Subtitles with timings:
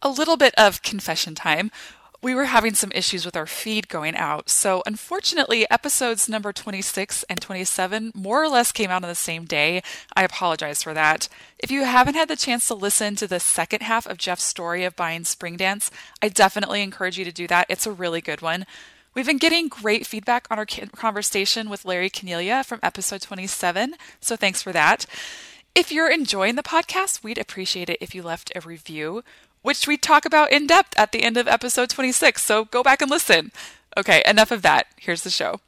[0.00, 1.72] A little bit of confession time.
[2.22, 7.24] We were having some issues with our feed going out, so unfortunately, episodes number 26
[7.24, 9.82] and 27 more or less came out on the same day.
[10.14, 11.28] I apologize for that.
[11.58, 14.84] If you haven't had the chance to listen to the second half of Jeff's story
[14.84, 15.90] of buying Spring Dance,
[16.22, 17.66] I definitely encourage you to do that.
[17.68, 18.66] It's a really good one.
[19.14, 24.36] We've been getting great feedback on our conversation with Larry Cornelia from episode 27, so
[24.36, 25.06] thanks for that.
[25.74, 29.22] If you're enjoying the podcast, we'd appreciate it if you left a review
[29.62, 32.42] which we talk about in depth at the end of episode 26.
[32.42, 33.52] So go back and listen.
[33.96, 34.86] Okay, enough of that.
[34.96, 35.60] Here's the show.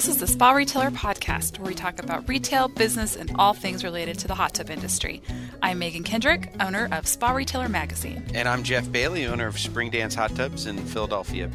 [0.00, 3.84] This is the Spa Retailer Podcast, where we talk about retail, business, and all things
[3.84, 5.20] related to the hot tub industry.
[5.60, 8.24] I'm Megan Kendrick, owner of Spa Retailer Magazine.
[8.32, 11.50] And I'm Jeff Bailey, owner of Spring Dance Hot Tubs in Philadelphia.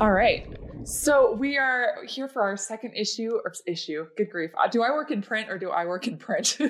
[0.00, 0.46] All right.
[0.84, 4.06] So we are here for our second issue or issue.
[4.18, 4.50] Good grief.
[4.58, 6.58] Uh, do I work in print or do I work in print?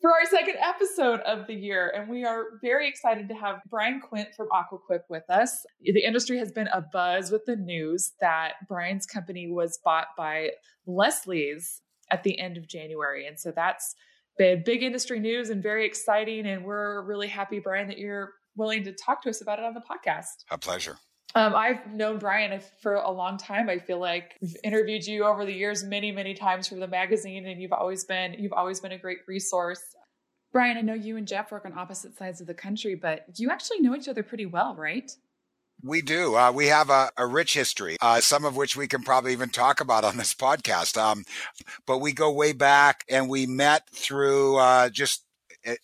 [0.00, 1.92] for our second episode of the year.
[1.96, 5.64] And we are very excited to have Brian Quint from Aqua Quip with us.
[5.80, 10.50] The industry has been a buzz with the news that Brian's company was bought by
[10.86, 13.26] Leslie's at the end of January.
[13.26, 13.96] And so that's
[14.38, 16.46] been big industry news and very exciting.
[16.46, 19.74] And we're really happy, Brian, that you're willing to talk to us about it on
[19.74, 20.44] the podcast.
[20.52, 20.98] A pleasure.
[21.34, 23.68] Um, I've known Brian for a long time.
[23.68, 27.46] I feel like I've interviewed you over the years many, many times for the magazine,
[27.46, 29.82] and you've always been you've always been a great resource.
[30.52, 33.50] Brian, I know you and Jeff work on opposite sides of the country, but you
[33.50, 35.10] actually know each other pretty well, right?
[35.82, 36.34] We do.
[36.34, 39.50] Uh, we have a, a rich history, uh, some of which we can probably even
[39.50, 40.96] talk about on this podcast.
[40.96, 41.24] Um,
[41.86, 45.24] but we go way back, and we met through uh, just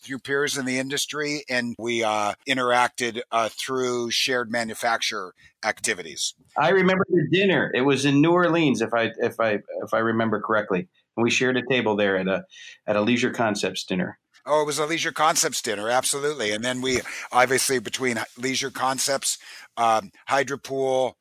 [0.02, 6.34] through peers in the industry, and we uh, interacted uh, through shared manufacturer activities.
[6.56, 7.70] I remember the dinner.
[7.74, 11.30] It was in New Orleans, if I if I if I remember correctly, and we
[11.30, 12.44] shared a table there at a
[12.86, 14.18] at a Leisure Concepts dinner.
[14.46, 16.50] Oh, it was a Leisure Concepts dinner, absolutely.
[16.52, 17.00] And then we
[17.32, 19.38] obviously between Leisure Concepts,
[19.78, 21.14] um, Hydropool,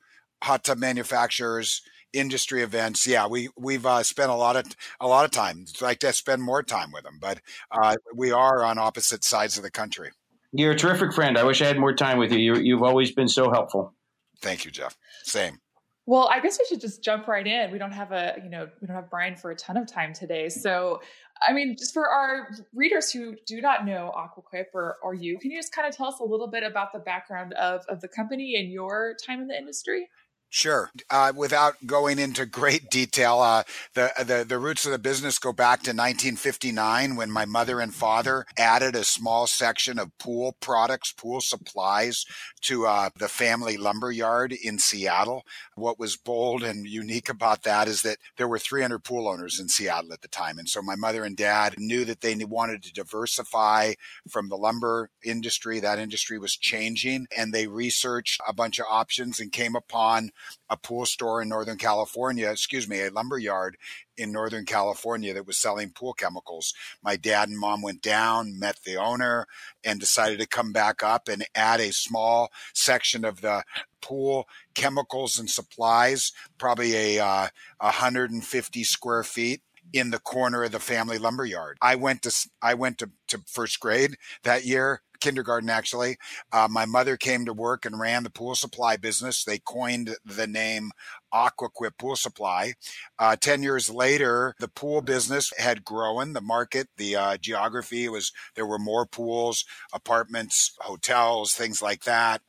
[0.44, 1.82] hot tub manufacturers,
[2.14, 3.06] industry events.
[3.06, 4.66] Yeah, we we've uh, spent a lot of
[5.00, 5.66] a lot of time.
[5.68, 7.42] I'd like to spend more time with them, but
[7.72, 10.12] uh, we are on opposite sides of the country.
[10.52, 11.38] You're a terrific friend.
[11.38, 12.38] I wish I had more time with you.
[12.38, 13.94] you you've always been so helpful.
[14.42, 14.98] Thank you, Jeff.
[15.24, 15.60] Same.
[16.06, 17.72] Well, I guess we should just jump right in.
[17.72, 20.14] We don't have a, you know, we don't have Brian for a ton of time
[20.14, 20.50] today.
[20.50, 21.02] So,
[21.42, 25.40] I mean, just for our readers who do not know Aqua Quip or, or you,
[25.40, 28.02] can you just kind of tell us a little bit about the background of, of
[28.02, 30.10] the company and your time in the industry?
[30.56, 30.92] Sure.
[31.10, 33.64] Uh, without going into great detail, uh,
[33.96, 37.92] the, the the roots of the business go back to 1959 when my mother and
[37.92, 42.24] father added a small section of pool products, pool supplies
[42.62, 45.44] to uh, the family lumber yard in Seattle.
[45.74, 49.70] What was bold and unique about that is that there were 300 pool owners in
[49.70, 52.94] Seattle at the time, and so my mother and dad knew that they wanted to
[52.94, 53.94] diversify
[54.30, 55.80] from the lumber industry.
[55.80, 60.30] That industry was changing, and they researched a bunch of options and came upon
[60.70, 63.78] a pool store in Northern California, excuse me, a lumber yard
[64.18, 66.74] in Northern California that was selling pool chemicals.
[67.04, 69.48] My dad and mom went down, met the owner,
[69.84, 73.64] and decided to come back up and add a small section of the
[74.02, 77.48] pool chemicals and supplies, probably a uh,
[77.80, 79.62] 150 square feet
[79.92, 81.78] in the corner of the family lumber yard.
[81.82, 86.18] I went to I went to, to first grade that year kindergarten actually.
[86.52, 89.44] Uh, my mother came to work and ran the pool supply business.
[89.44, 90.92] They coined the name
[91.34, 92.74] Aqua Quip Pool Supply.
[93.20, 96.34] Uh, Ten years later, the pool business had grown.
[96.34, 102.42] The market, the uh, geography was there were more pools, apartments, hotels, things like that.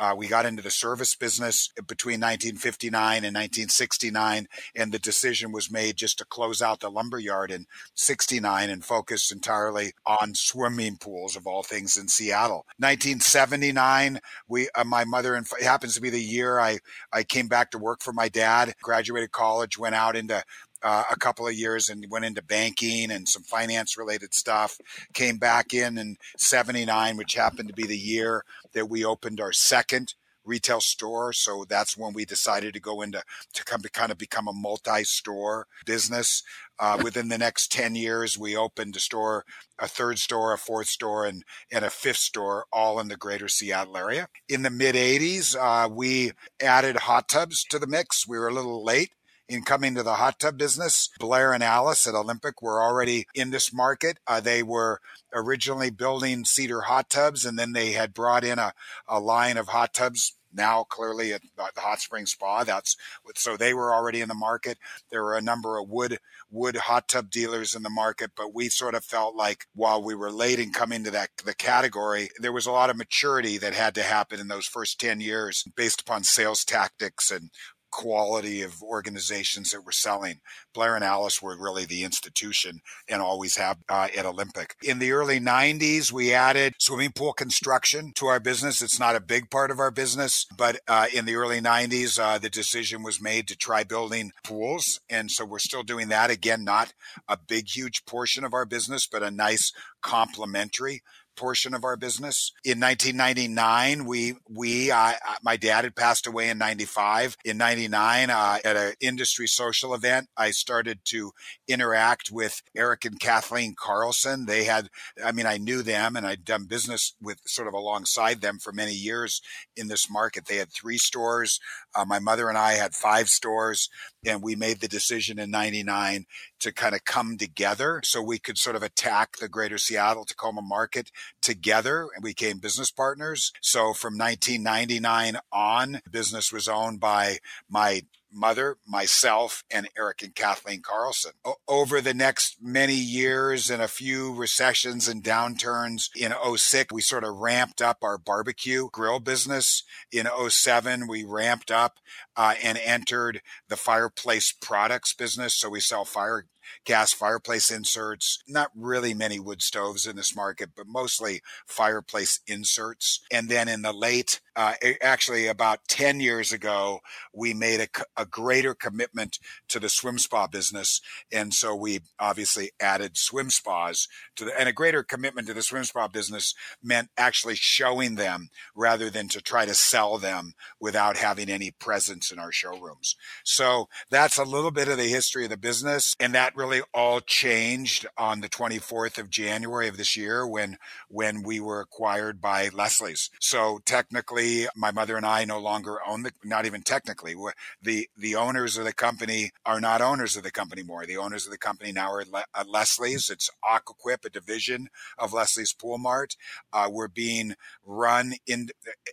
[0.00, 5.70] Uh, we got into the service business between 1959 and 1969, and the decision was
[5.70, 10.96] made just to close out the lumber yard in 69 and focus entirely on swimming
[10.96, 12.64] pools of all things in Seattle.
[12.78, 16.78] 1979, we, uh, my mother, and it happens to be the year I,
[17.12, 20.42] I came back to work for my dad, graduated college, went out into
[20.82, 24.78] uh, a couple of years and went into banking and some finance related stuff.
[25.12, 28.44] Came back in in 79, which happened to be the year
[28.74, 30.14] that we opened our second
[30.48, 31.32] retail store.
[31.32, 33.22] So that's when we decided to go into
[33.52, 36.42] to come to kind of become a multi-store business.
[36.80, 39.44] Uh, within the next 10 years, we opened a store,
[39.80, 43.48] a third store, a fourth store, and, and a fifth store, all in the greater
[43.48, 44.28] Seattle area.
[44.48, 48.28] In the mid 80s, uh, we added hot tubs to the mix.
[48.28, 49.10] We were a little late
[49.48, 51.08] in coming to the hot tub business.
[51.18, 54.18] Blair and Alice at Olympic were already in this market.
[54.26, 55.00] Uh, they were
[55.32, 58.72] originally building cedar hot tubs, and then they had brought in a,
[59.08, 62.96] a line of hot tubs now clearly at the hot spring spa that's
[63.36, 64.78] so they were already in the market.
[65.10, 66.18] There were a number of wood
[66.50, 70.14] wood hot tub dealers in the market but we sort of felt like while we
[70.14, 73.74] were late in coming to that the category there was a lot of maturity that
[73.74, 77.50] had to happen in those first 10 years based upon sales tactics and
[77.90, 80.40] quality of organizations that were selling.
[80.74, 84.76] Blair and Alice were really the institution and always have uh, at Olympic.
[84.82, 88.82] In the early 90s, we added swimming pool construction to our business.
[88.82, 92.38] It's not a big part of our business, but uh, in the early 90s, uh,
[92.38, 95.00] the decision was made to try building pools.
[95.08, 96.30] And so we're still doing that.
[96.30, 96.92] Again, not
[97.28, 101.02] a big, huge portion of our business, but a nice complementary
[101.38, 102.52] portion of our business.
[102.64, 107.36] In 1999, we we I my dad had passed away in 95.
[107.44, 111.32] In 99, uh, at an industry social event, I started to
[111.68, 114.46] interact with Eric and Kathleen Carlson.
[114.46, 114.88] They had,
[115.24, 118.72] I mean, I knew them and I'd done business with sort of alongside them for
[118.72, 119.40] many years
[119.76, 120.46] in this market.
[120.46, 121.60] They had three stores.
[121.94, 123.88] Uh, my mother and I had five stores,
[124.26, 126.26] and we made the decision in 99
[126.60, 130.62] to kind of come together so we could sort of attack the greater Seattle Tacoma
[130.62, 131.10] market
[131.40, 133.52] together and we became business partners.
[133.60, 137.38] So from 1999 on, business was owned by
[137.68, 141.32] my mother, myself, and Eric and Kathleen Carlson.
[141.44, 147.00] O- over the next many years and a few recessions and downturns in 06, we
[147.00, 149.82] sort of ramped up our barbecue grill business.
[150.12, 151.98] In 07, we ramped up
[152.36, 155.54] uh, and entered the fireplace products business.
[155.54, 156.46] So we sell fire
[156.84, 163.20] gas fireplace inserts, not really many wood stoves in this market, but mostly fireplace inserts.
[163.30, 167.00] And then in the late, uh, actually about 10 years ago,
[167.32, 169.38] we made a, a greater commitment
[169.68, 171.00] to the swim spa business.
[171.32, 175.62] And so we obviously added swim spas to the, and a greater commitment to the
[175.62, 181.16] swim spa business meant actually showing them rather than to try to sell them without
[181.16, 183.14] having any presence in our showrooms.
[183.44, 186.14] So that's a little bit of the history of the business.
[186.18, 190.76] And that really all changed on the 24th of January of this year when
[191.08, 193.30] when we were acquired by Leslie's.
[193.40, 196.32] So technically, my mother and I no longer own the.
[196.44, 197.36] Not even technically,
[197.80, 201.06] the the owners of the company are not owners of the company more.
[201.06, 202.24] The owners of the company now are
[202.54, 203.30] at Leslie's.
[203.30, 206.36] It's Aqua Quip, a division of Leslie's Poolmart.
[206.72, 208.70] Uh, we're being run in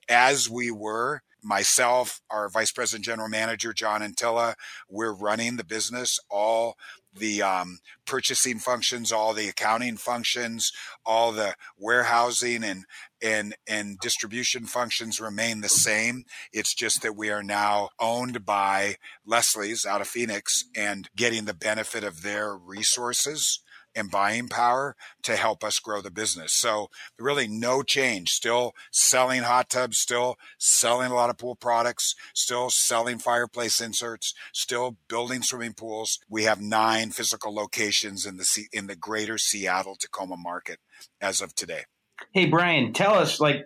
[0.10, 4.56] as we were myself, our vice president general manager, John Antilla,
[4.90, 6.20] we're running the business.
[6.30, 6.76] All
[7.18, 10.72] the um, purchasing functions, all the accounting functions,
[11.06, 12.86] all the warehousing and
[13.22, 16.26] and and distribution functions remain the same.
[16.52, 18.96] It's just that we are now owned by
[19.26, 23.60] Leslie's out of Phoenix and getting the benefit of their resources
[23.96, 26.54] and buying power to help us grow the business.
[26.54, 28.32] So really no change.
[28.32, 34.34] Still selling hot tubs, still selling a lot of pool products, still selling fireplace inserts,
[34.54, 36.20] still building swimming pools.
[36.30, 40.80] We have nine physical locations in the in the greater Seattle Tacoma market
[41.22, 41.84] as of today.
[42.32, 43.66] Hey Brian, tell us like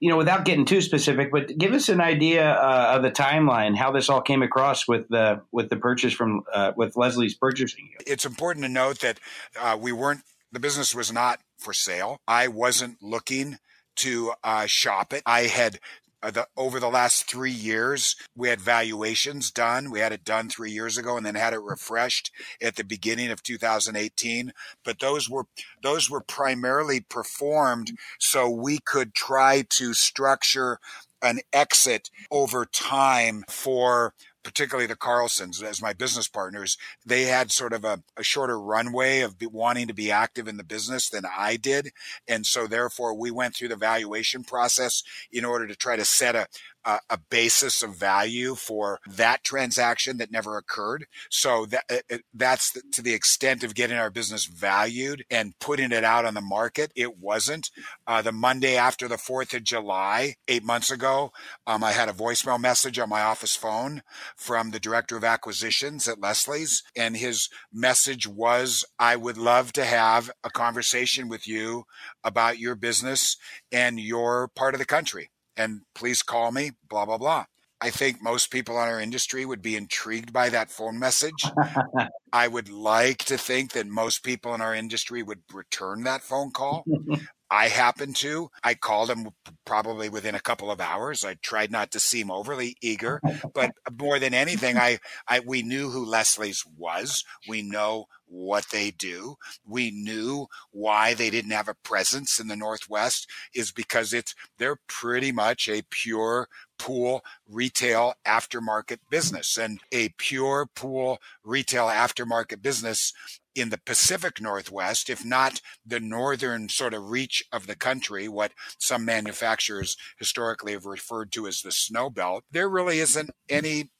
[0.00, 3.76] you know, without getting too specific, but give us an idea uh, of the timeline,
[3.76, 7.90] how this all came across with the with the purchase from uh, with Leslie's purchasing.
[8.06, 9.18] It's important to note that
[9.60, 12.20] uh, we weren't the business was not for sale.
[12.26, 13.58] I wasn't looking
[13.96, 15.22] to uh, shop it.
[15.26, 15.78] I had
[16.22, 19.90] Uh, the, over the last three years, we had valuations done.
[19.90, 22.30] We had it done three years ago, and then had it refreshed
[22.62, 24.52] at the beginning of 2018.
[24.84, 25.46] But those were
[25.82, 30.78] those were primarily performed so we could try to structure
[31.22, 37.72] an exit over time for particularly the Carlsons as my business partners, they had sort
[37.72, 41.56] of a, a shorter runway of wanting to be active in the business than I
[41.56, 41.92] did.
[42.26, 46.34] And so therefore we went through the valuation process in order to try to set
[46.34, 46.46] a,
[46.84, 51.06] a, a basis of value for that transaction that never occurred.
[51.30, 55.92] So that it, that's the, to the extent of getting our business valued and putting
[55.92, 56.92] it out on the market.
[56.94, 57.70] It wasn't.
[58.06, 61.32] Uh, the Monday after the Fourth of July, eight months ago,
[61.66, 64.02] um, I had a voicemail message on my office phone
[64.36, 69.84] from the director of acquisitions at Leslie's, and his message was, "I would love to
[69.84, 71.84] have a conversation with you
[72.22, 73.36] about your business
[73.70, 77.44] and your part of the country." And please call me, blah, blah, blah.
[77.80, 81.44] I think most people in our industry would be intrigued by that phone message.
[82.32, 86.52] I would like to think that most people in our industry would return that phone
[86.52, 86.84] call.
[87.52, 88.50] I happened to.
[88.64, 89.28] I called him
[89.66, 91.22] probably within a couple of hours.
[91.22, 93.20] I tried not to seem overly eager,
[93.54, 97.24] but more than anything, I, I we knew who Leslie's was.
[97.46, 99.36] We know what they do.
[99.66, 104.80] We knew why they didn't have a presence in the Northwest is because it's they're
[104.88, 113.12] pretty much a pure pool retail aftermarket business and a pure pool retail aftermarket business
[113.54, 118.52] in the Pacific Northwest, if not the northern sort of reach of the country, what
[118.78, 123.90] some manufacturers historically have referred to as the snow belt, there really isn't any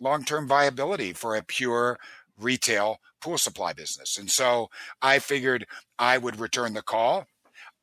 [0.00, 1.98] long term viability for a pure
[2.36, 4.16] retail pool supply business.
[4.16, 4.68] And so
[5.02, 5.66] I figured
[5.98, 7.26] I would return the call,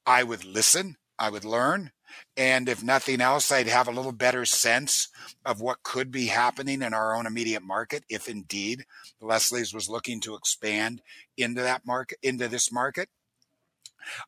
[0.06, 1.92] I would listen, I would learn.
[2.36, 5.10] And if nothing else, I'd have a little better sense
[5.46, 8.86] of what could be happening in our own immediate market if indeed
[9.20, 11.02] Leslie's was looking to expand
[11.36, 13.10] into that market, into this market.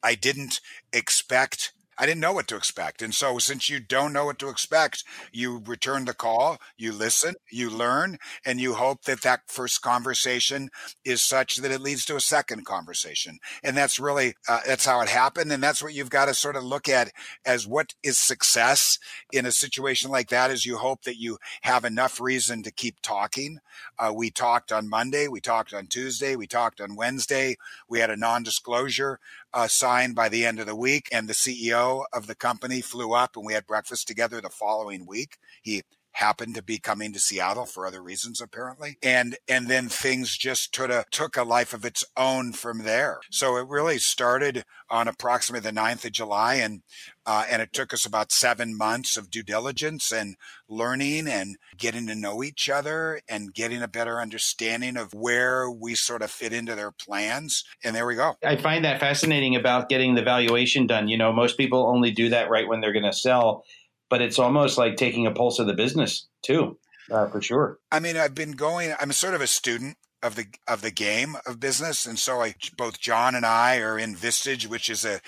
[0.03, 0.60] I didn't
[0.91, 3.01] expect I didn't know what to expect.
[3.01, 5.03] And so, since you don't know what to expect,
[5.34, 10.70] you return the call, you listen, you learn, and you hope that that first conversation
[11.03, 13.39] is such that it leads to a second conversation.
[13.63, 15.51] And that's really uh, that's how it happened.
[15.51, 17.12] And that's what you've got to sort of look at
[17.46, 18.98] as what is success
[19.34, 20.51] in a situation like that.
[20.51, 23.60] Is you hope that you have enough reason to keep talking.
[23.98, 27.58] Uh, we talked on Monday, we talked on Tuesday, we talked on Wednesday.
[27.89, 29.20] We had a non-disclosure
[29.53, 31.10] uh, signed by the end of the week.
[31.12, 35.06] And the CEO of the company flew up and we had breakfast together the following
[35.06, 35.38] week.
[35.62, 40.38] He happened to be coming to Seattle for other reasons apparently and and then things
[40.38, 44.63] just took a took a life of its own from there so it really started
[44.89, 46.82] on approximately the 9th of July and
[47.30, 50.36] uh, and it took us about seven months of due diligence and
[50.68, 55.94] learning and getting to know each other and getting a better understanding of where we
[55.94, 57.63] sort of fit into their plans.
[57.84, 58.36] And there we go.
[58.44, 61.08] I find that fascinating about getting the valuation done.
[61.08, 63.63] You know, most people only do that right when they're going to sell
[64.10, 66.78] but it's almost like taking a pulse of the business too,
[67.12, 67.80] uh, for sure.
[67.92, 68.94] I mean, I've been going.
[69.00, 72.56] I'm sort of a student of the of the game of business, and so I
[72.78, 75.22] both John and I are in Vistage, which is a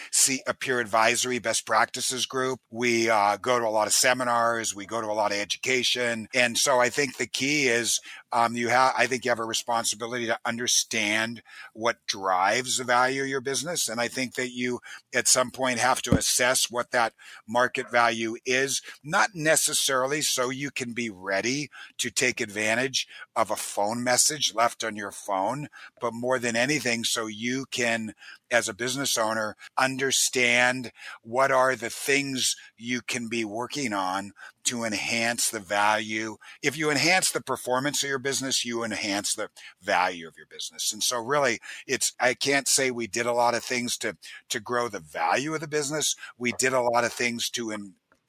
[0.47, 2.59] a peer advisory best practices group.
[2.69, 6.27] We uh, go to a lot of seminars, we go to a lot of education,
[6.33, 7.99] and so I think the key is
[8.33, 8.93] um, you have.
[8.97, 11.41] I think you have a responsibility to understand
[11.73, 14.79] what drives the value of your business, and I think that you
[15.13, 17.13] at some point have to assess what that
[17.47, 23.55] market value is, not necessarily so you can be ready to take advantage of a
[23.55, 25.67] phone message left on your phone,
[25.99, 28.13] but more than anything, so you can,
[28.49, 30.91] as a business owner, understand
[31.23, 34.31] what are the things you can be working on
[34.65, 36.37] to enhance the value.
[36.61, 39.49] If you enhance the performance of your business, you enhance the
[39.81, 40.91] value of your business.
[40.93, 44.17] And so really it's, I can't say we did a lot of things to,
[44.49, 46.15] to grow the value of the business.
[46.37, 47.71] We did a lot of things to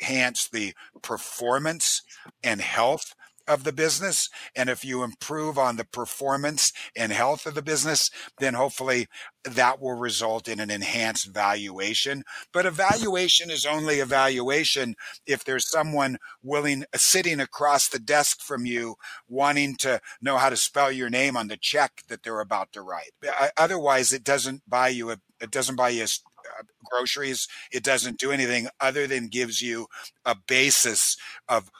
[0.01, 2.03] enhance the performance
[2.43, 3.15] and health
[3.47, 4.29] of the business.
[4.55, 9.09] And if you improve on the performance and health of the business, then hopefully
[9.45, 12.23] that will result in an enhanced valuation.
[12.53, 14.95] But evaluation is only evaluation
[15.27, 18.97] if there's someone willing, sitting across the desk from you,
[19.29, 22.83] wanting to know how to spell your name on the check that they're about to
[22.83, 23.13] write.
[23.27, 27.49] Uh, otherwise, it doesn't buy you a, it doesn't buy you a uh, groceries.
[27.73, 29.87] It doesn't do anything other than gives you
[30.25, 31.17] a basis
[31.49, 31.71] of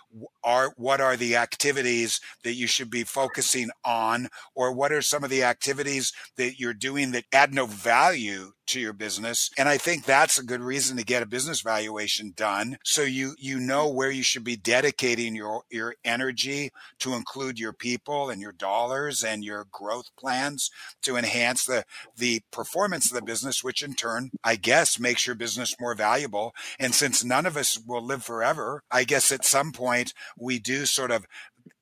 [0.45, 5.25] are what are the activities that you should be focusing on or what are some
[5.25, 9.77] of the activities that you're doing that add no value to your business and i
[9.77, 13.89] think that's a good reason to get a business valuation done so you you know
[13.89, 19.25] where you should be dedicating your your energy to include your people and your dollars
[19.25, 20.71] and your growth plans
[21.03, 21.85] to enhance the
[22.17, 26.55] the performance of the business which in turn i guess makes your business more valuable.
[26.79, 30.87] And since none of us will live forever i guess at some point we do
[30.87, 31.27] sort of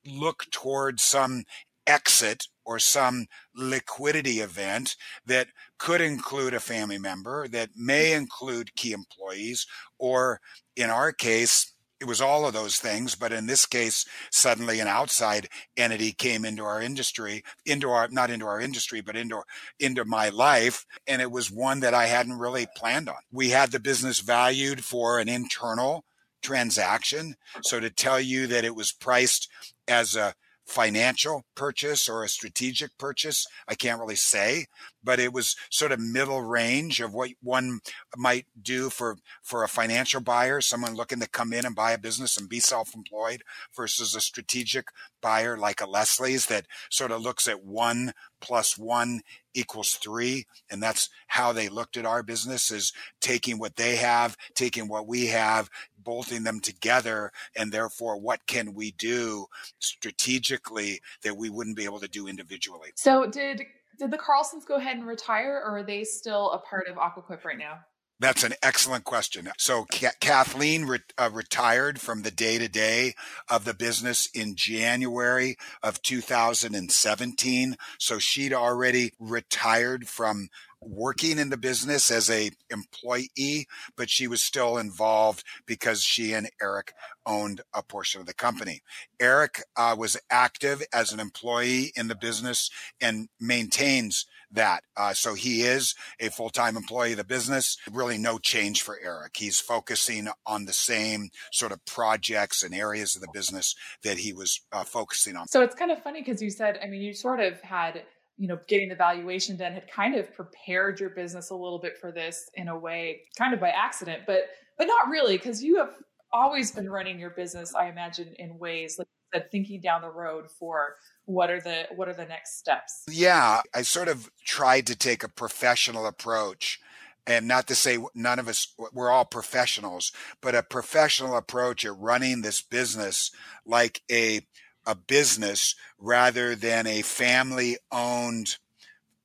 [0.07, 1.45] look towards some
[1.87, 5.49] exit or some liquidity event that
[5.79, 9.67] could include a family member, that may include key employees,
[9.99, 10.41] or
[10.77, 14.89] in our case, it was all of those things, but in this case, suddenly an
[14.89, 19.43] outside entity came into our industry, into our not into our industry, but into
[19.79, 23.17] into my life, and it was one that I hadn't really planned on.
[23.31, 26.05] We had the business valued for an internal
[26.43, 27.35] transaction.
[27.63, 29.49] So to tell you that it was priced
[29.87, 30.35] as a
[30.71, 34.67] financial purchase or a strategic purchase, I can't really say,
[35.03, 37.81] but it was sort of middle range of what one
[38.17, 41.99] might do for, for a financial buyer, someone looking to come in and buy a
[41.99, 43.43] business and be self-employed
[43.75, 44.89] versus a strategic
[45.21, 49.21] buyer like a Leslie's that sort of looks at one plus one
[49.53, 50.47] equals three.
[50.71, 55.07] And that's how they looked at our business is taking what they have, taking what
[55.07, 55.69] we have,
[56.03, 57.33] bolting them together.
[57.57, 59.47] And therefore, what can we do
[59.79, 62.91] strategically that we wouldn't be able to do individually?
[62.97, 63.63] So did
[63.99, 67.23] did the Carlsons go ahead and retire or are they still a part of Aqua
[67.23, 67.81] Quip right now?
[68.21, 69.49] That's an excellent question.
[69.57, 69.87] So
[70.21, 73.15] Kathleen re- uh, retired from the day to day
[73.49, 77.77] of the business in January of 2017.
[77.99, 80.51] So she'd already retired from
[80.83, 86.51] working in the business as a employee, but she was still involved because she and
[86.61, 86.95] Eric
[87.27, 88.83] owned a portion of the company.
[89.21, 92.71] Eric uh, was active as an employee in the business
[93.01, 94.83] and maintains that.
[94.97, 97.77] Uh, so he is a full time employee of the business.
[97.91, 99.37] Really, no change for Eric.
[99.37, 104.33] He's focusing on the same sort of projects and areas of the business that he
[104.33, 105.47] was uh, focusing on.
[105.49, 108.03] So it's kind of funny because you said, I mean, you sort of had
[108.41, 111.99] you know getting the valuation done had kind of prepared your business a little bit
[111.99, 114.47] for this in a way kind of by accident but
[114.79, 115.91] but not really because you have
[116.33, 119.07] always been running your business i imagine in ways like
[119.53, 123.05] thinking down the road for what are the what are the next steps?
[123.09, 126.81] Yeah i sort of tried to take a professional approach
[127.27, 131.97] and not to say none of us we're all professionals but a professional approach at
[131.97, 133.31] running this business
[133.67, 134.41] like a
[134.87, 138.57] a business rather than a family owned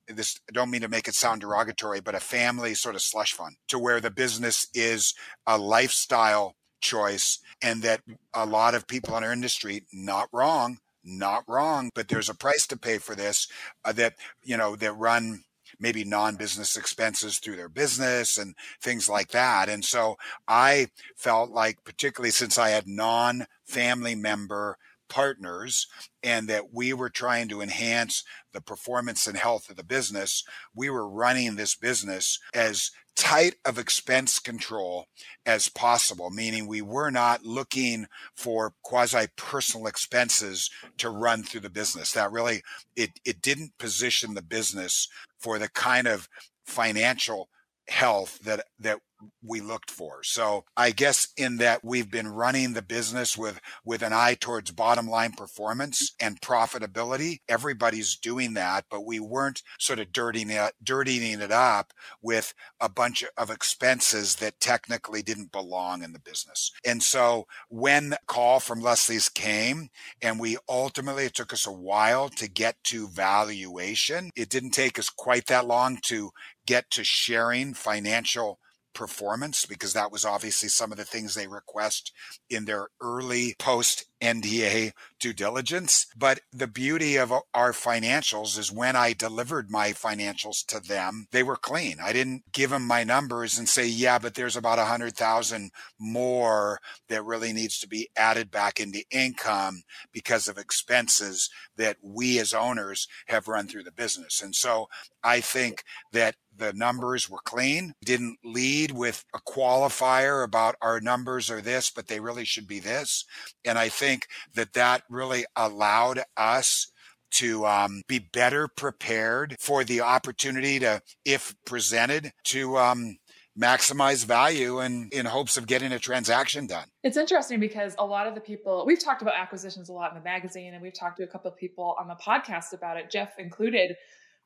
[0.08, 3.32] this I don't mean to make it sound derogatory, but a family sort of slush
[3.32, 5.14] fund to where the business is
[5.46, 8.02] a lifestyle choice and that
[8.34, 12.66] a lot of people in our industry, not wrong, not wrong, but there's a price
[12.68, 13.48] to pay for this
[13.84, 15.42] uh, that, you know, that run
[15.78, 19.68] maybe non-business expenses through their business and things like that.
[19.68, 25.86] And so I felt like, particularly since I had non-family member partners
[26.22, 30.44] and that we were trying to enhance the performance and health of the business,
[30.74, 35.06] we were running this business as tight of expense control
[35.46, 41.70] as possible, meaning we were not looking for quasi personal expenses to run through the
[41.70, 42.12] business.
[42.12, 42.62] That really,
[42.94, 45.08] it, it didn't position the business
[45.38, 46.28] for the kind of
[46.66, 47.48] financial
[47.88, 48.98] health that, that
[49.42, 50.22] we looked for.
[50.22, 54.70] So I guess in that we've been running the business with with an eye towards
[54.72, 57.38] bottom line performance and profitability.
[57.48, 62.88] Everybody's doing that, but we weren't sort of dirtying it dirtying it up with a
[62.88, 66.72] bunch of expenses that technically didn't belong in the business.
[66.84, 69.88] And so when the call from Leslie's came
[70.20, 74.30] and we ultimately it took us a while to get to valuation.
[74.36, 76.30] It didn't take us quite that long to
[76.66, 78.58] get to sharing financial
[78.96, 82.12] performance because that was obviously some of the things they request
[82.48, 86.06] in their early post NDA due diligence.
[86.16, 91.42] But the beauty of our financials is when I delivered my financials to them, they
[91.42, 91.98] were clean.
[92.02, 95.70] I didn't give them my numbers and say, yeah, but there's about a hundred thousand
[95.98, 102.38] more that really needs to be added back into income because of expenses that we
[102.38, 104.42] as owners have run through the business.
[104.42, 104.86] And so
[105.22, 107.92] I think that the numbers were clean.
[108.04, 112.80] Didn't lead with a qualifier about our numbers are this, but they really should be
[112.80, 113.24] this.
[113.64, 116.90] And I think that that really allowed us
[117.32, 123.16] to um, be better prepared for the opportunity to, if presented, to um,
[123.58, 126.86] maximize value and in hopes of getting a transaction done.
[127.02, 130.18] It's interesting because a lot of the people we've talked about acquisitions a lot in
[130.18, 133.10] the magazine and we've talked to a couple of people on the podcast about it,
[133.10, 133.96] Jeff included.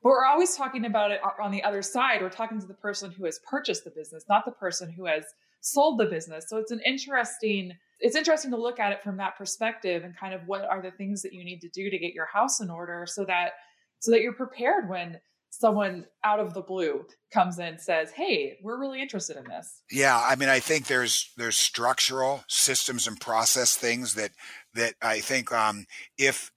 [0.03, 2.21] But we're always talking about it on the other side.
[2.21, 5.25] We're talking to the person who has purchased the business, not the person who has
[5.61, 6.45] sold the business.
[6.49, 10.33] So it's an interesting it's interesting to look at it from that perspective and kind
[10.33, 12.69] of what are the things that you need to do to get your house in
[12.69, 13.51] order so that
[13.99, 15.19] so that you're prepared when
[15.51, 19.83] someone out of the blue comes in and says hey we're really interested in this
[19.91, 24.31] yeah i mean i think there's there's structural systems and process things that
[24.73, 25.85] that i think um
[26.17, 26.51] if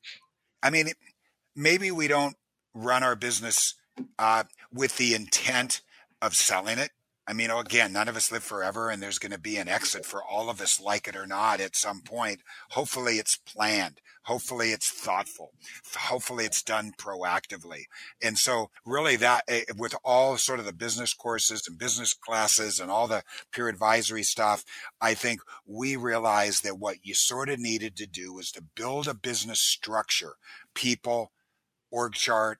[0.62, 0.86] i mean
[1.56, 2.36] maybe we don't
[2.74, 3.74] run our business
[4.18, 5.80] uh, with the intent
[6.20, 6.90] of selling it.
[7.26, 10.04] I mean, again, none of us live forever, and there's going to be an exit
[10.04, 12.40] for all of us, like it or not, at some point.
[12.70, 14.02] Hopefully, it's planned.
[14.24, 15.52] Hopefully, it's thoughtful.
[15.96, 17.84] Hopefully, it's done proactively.
[18.22, 22.78] And so, really, that eh, with all sort of the business courses and business classes
[22.78, 24.62] and all the peer advisory stuff,
[25.00, 29.08] I think we realized that what you sort of needed to do was to build
[29.08, 30.34] a business structure,
[30.74, 31.32] people,
[31.90, 32.58] org chart,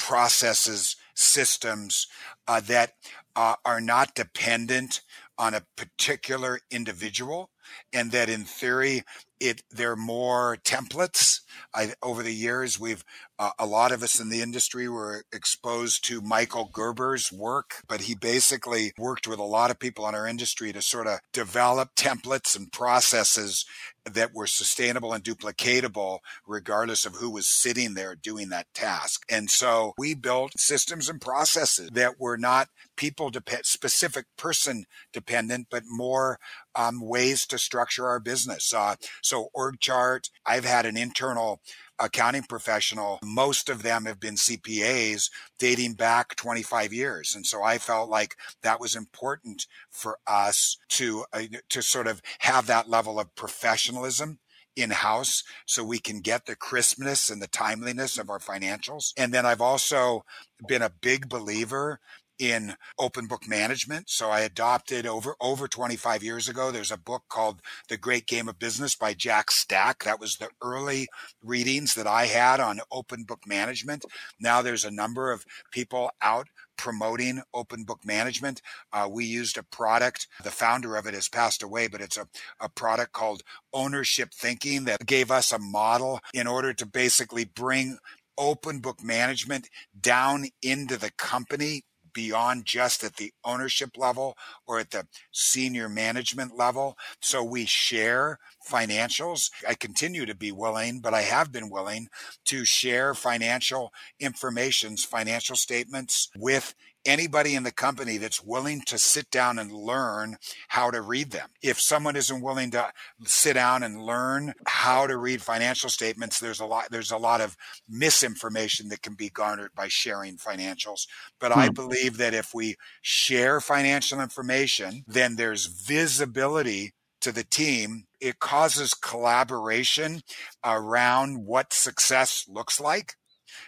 [0.00, 2.08] processes, systems
[2.48, 2.94] uh, that
[3.36, 5.02] uh, are not dependent
[5.38, 7.50] on a particular individual,
[7.92, 9.02] and that in theory
[9.40, 11.40] it they're more templates.
[11.74, 13.04] I, over the years, we've
[13.38, 18.02] uh, a lot of us in the industry were exposed to Michael Gerber's work, but
[18.02, 21.94] he basically worked with a lot of people in our industry to sort of develop
[21.96, 23.64] templates and processes
[24.04, 29.22] that were sustainable and duplicatable regardless of who was sitting there doing that task.
[29.30, 33.30] And so we built systems and processes that were not people
[33.62, 36.38] specific person dependent, but more
[36.74, 38.72] um, ways to structure our business.
[38.72, 41.60] Uh, so org chart, I've had an internal
[41.98, 43.18] accounting professional.
[43.22, 47.34] Most of them have been CPAs dating back 25 years.
[47.34, 52.22] And so I felt like that was important for us to, uh, to sort of
[52.40, 54.38] have that level of professionalism
[54.76, 59.12] in house so we can get the crispness and the timeliness of our financials.
[59.16, 60.24] And then I've also
[60.66, 62.00] been a big believer
[62.40, 64.08] in open book management.
[64.08, 66.70] So I adopted over over 25 years ago.
[66.70, 70.04] There's a book called The Great Game of Business by Jack Stack.
[70.04, 71.08] That was the early
[71.44, 74.06] readings that I had on open book management.
[74.40, 76.48] Now there's a number of people out
[76.78, 78.62] promoting open book management.
[78.90, 80.26] Uh, we used a product.
[80.42, 82.26] The founder of it has passed away, but it's a,
[82.58, 83.42] a product called
[83.74, 87.98] Ownership Thinking that gave us a model in order to basically bring
[88.38, 89.68] open book management
[90.00, 96.56] down into the company beyond just at the ownership level or at the senior management
[96.56, 96.96] level.
[97.20, 99.50] So we share financials.
[99.68, 102.08] I continue to be willing, but I have been willing
[102.46, 109.30] to share financial informations, financial statements with anybody in the company that's willing to sit
[109.30, 110.36] down and learn
[110.68, 111.48] how to read them.
[111.62, 112.92] If someone isn't willing to
[113.24, 117.40] sit down and learn how to read financial statements, there's a lot there's a lot
[117.40, 117.56] of
[117.88, 121.06] misinformation that can be garnered by sharing financials.
[121.38, 121.60] But hmm.
[121.60, 128.04] I believe that if we share financial information, then there's visibility to the team.
[128.20, 130.22] It causes collaboration
[130.64, 133.16] around what success looks like.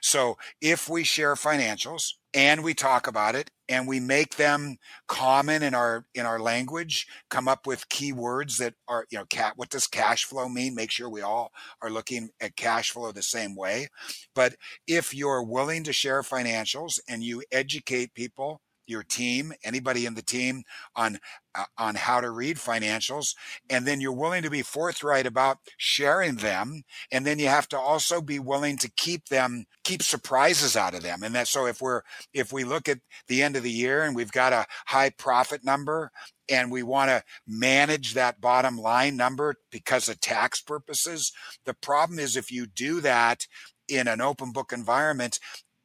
[0.00, 4.76] So if we share financials, and we talk about it and we make them
[5.07, 9.52] common in our in our language come up with keywords that are you know cat
[9.57, 10.74] what does cash flow mean?
[10.74, 11.52] Make sure we all
[11.83, 13.88] are looking at cash flow the same way.
[14.35, 14.55] But
[14.87, 20.22] if you're willing to share financials and you educate people your team, anybody in the
[20.22, 20.62] team
[20.96, 21.18] on
[21.54, 23.34] uh, on how to read financials
[23.68, 27.78] and then you're willing to be forthright about sharing them and then you have to
[27.78, 31.22] also be willing to keep them keep surprises out of them.
[31.22, 34.16] And that so if we're if we look at the end of the year and
[34.16, 36.10] we've got a high profit number
[36.48, 41.32] and we want to manage that bottom line number because of tax purposes
[41.64, 43.46] the problem is if you do that
[43.88, 45.38] in an open book environment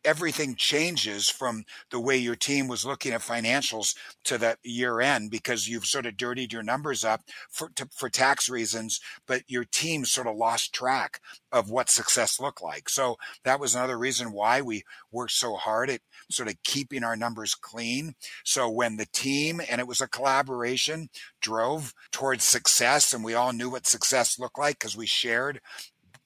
[0.03, 5.29] everything changes from the way your team was looking at financials to that year end
[5.31, 9.65] because you've sort of dirtied your numbers up for to, for tax reasons, but your
[9.65, 12.89] team sort of lost track of what success looked like.
[12.89, 17.15] So that was another reason why we worked so hard at sort of keeping our
[17.15, 18.15] numbers clean.
[18.43, 21.09] So when the team and it was a collaboration
[21.41, 25.61] drove towards success and we all knew what success looked like because we shared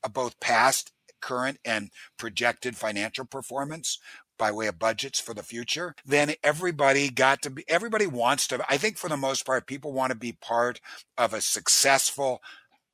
[0.03, 3.99] uh, both past current and projected financial performance
[4.38, 8.65] by way of budgets for the future, then everybody got to be, everybody wants to,
[8.67, 10.81] I think for the most part, people want to be part
[11.17, 12.41] of a successful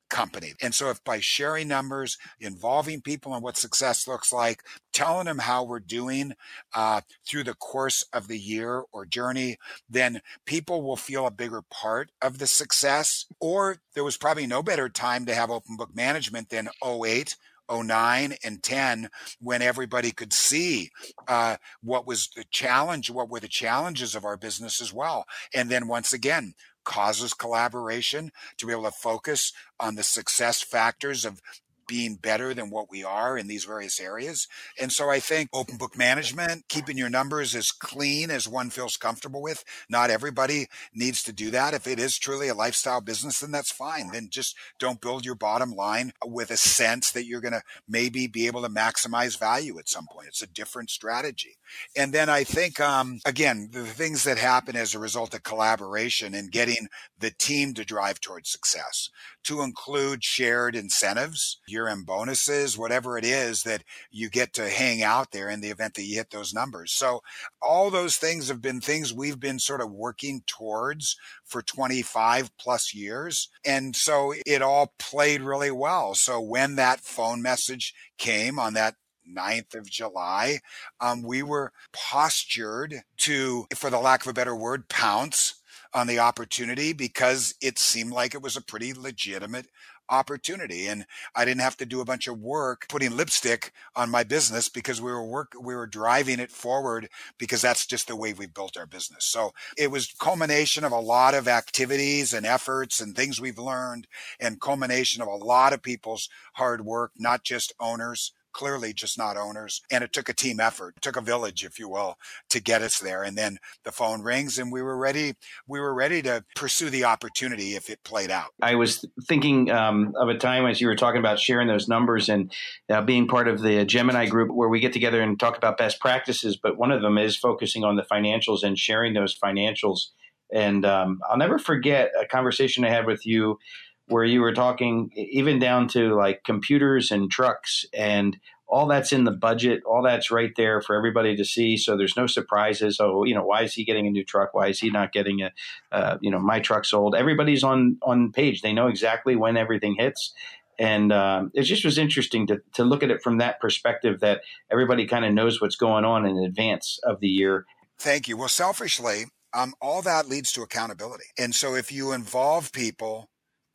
[0.08, 0.54] company.
[0.60, 4.62] And so if by sharing numbers, involving people in what success looks like,
[4.92, 6.34] telling them how we're doing
[6.74, 11.62] uh, through the course of the year or journey, then people will feel a bigger
[11.70, 13.26] part of the success.
[13.40, 17.36] Or there was probably no better time to have open book management than 08
[17.70, 19.08] 09 and 10
[19.40, 20.90] when everybody could see
[21.26, 25.24] uh, what was the challenge, what were the challenges of our business as well.
[25.54, 26.54] And then once again,
[26.84, 31.40] causes collaboration to be able to focus on the success factors of
[31.88, 34.46] being better than what we are in these various areas.
[34.80, 38.96] And so I think open book management, keeping your numbers as clean as one feels
[38.96, 39.64] comfortable with.
[39.88, 41.74] Not everybody needs to do that.
[41.74, 44.12] If it is truly a lifestyle business, then that's fine.
[44.12, 48.26] Then just don't build your bottom line with a sense that you're going to maybe
[48.26, 50.28] be able to maximize value at some point.
[50.28, 51.56] It's a different strategy.
[51.96, 56.34] And then I think, um, again, the things that happen as a result of collaboration
[56.34, 59.10] and getting the team to drive towards success
[59.44, 65.02] to include shared incentives, year end bonuses, whatever it is that you get to hang
[65.02, 66.92] out there in the event that you hit those numbers.
[66.92, 67.22] So
[67.62, 72.92] all those things have been things we've been sort of working towards for 25 plus
[72.92, 73.48] years.
[73.64, 76.14] And so it all played really well.
[76.14, 78.96] So when that phone message came on that
[79.30, 80.58] 9th of July,
[81.00, 85.54] um, we were postured to, for the lack of a better word, pounce
[85.94, 89.66] on the opportunity because it seemed like it was a pretty legitimate
[90.10, 94.24] opportunity and I didn't have to do a bunch of work putting lipstick on my
[94.24, 98.32] business because we were work we were driving it forward because that's just the way
[98.32, 99.24] we built our business.
[99.24, 104.06] So it was culmination of a lot of activities and efforts and things we've learned
[104.40, 109.36] and culmination of a lot of people's hard work, not just owners clearly just not
[109.36, 109.82] owners.
[109.88, 112.16] And it took a team effort, it took a village, if you will,
[112.50, 113.22] to get us there.
[113.22, 115.34] And then the phone rings and we were ready.
[115.68, 118.48] We were ready to pursue the opportunity if it played out.
[118.60, 122.28] I was thinking um, of a time as you were talking about sharing those numbers
[122.28, 122.52] and
[122.90, 126.00] uh, being part of the Gemini group where we get together and talk about best
[126.00, 126.56] practices.
[126.60, 130.08] But one of them is focusing on the financials and sharing those financials.
[130.52, 133.60] And um, I'll never forget a conversation I had with you
[134.08, 139.24] where you were talking even down to like computers and trucks and all that's in
[139.24, 142.98] the budget all that's right there for everybody to see so there's no surprises.
[143.00, 144.54] Oh you know why is he getting a new truck?
[144.54, 145.52] Why is he not getting a
[145.92, 148.62] uh, you know my truck sold everybody's on on page.
[148.62, 150.32] They know exactly when everything hits.
[150.80, 154.42] And um, it just was interesting to, to look at it from that perspective that
[154.70, 157.66] everybody kind of knows what's going on in advance of the year.
[157.98, 158.36] Thank you.
[158.36, 161.24] Well selfishly um, all that leads to accountability.
[161.38, 163.28] And so if you involve people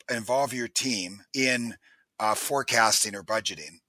[0.10, 1.76] involve your team in
[2.20, 3.80] uh, forecasting or budgeting.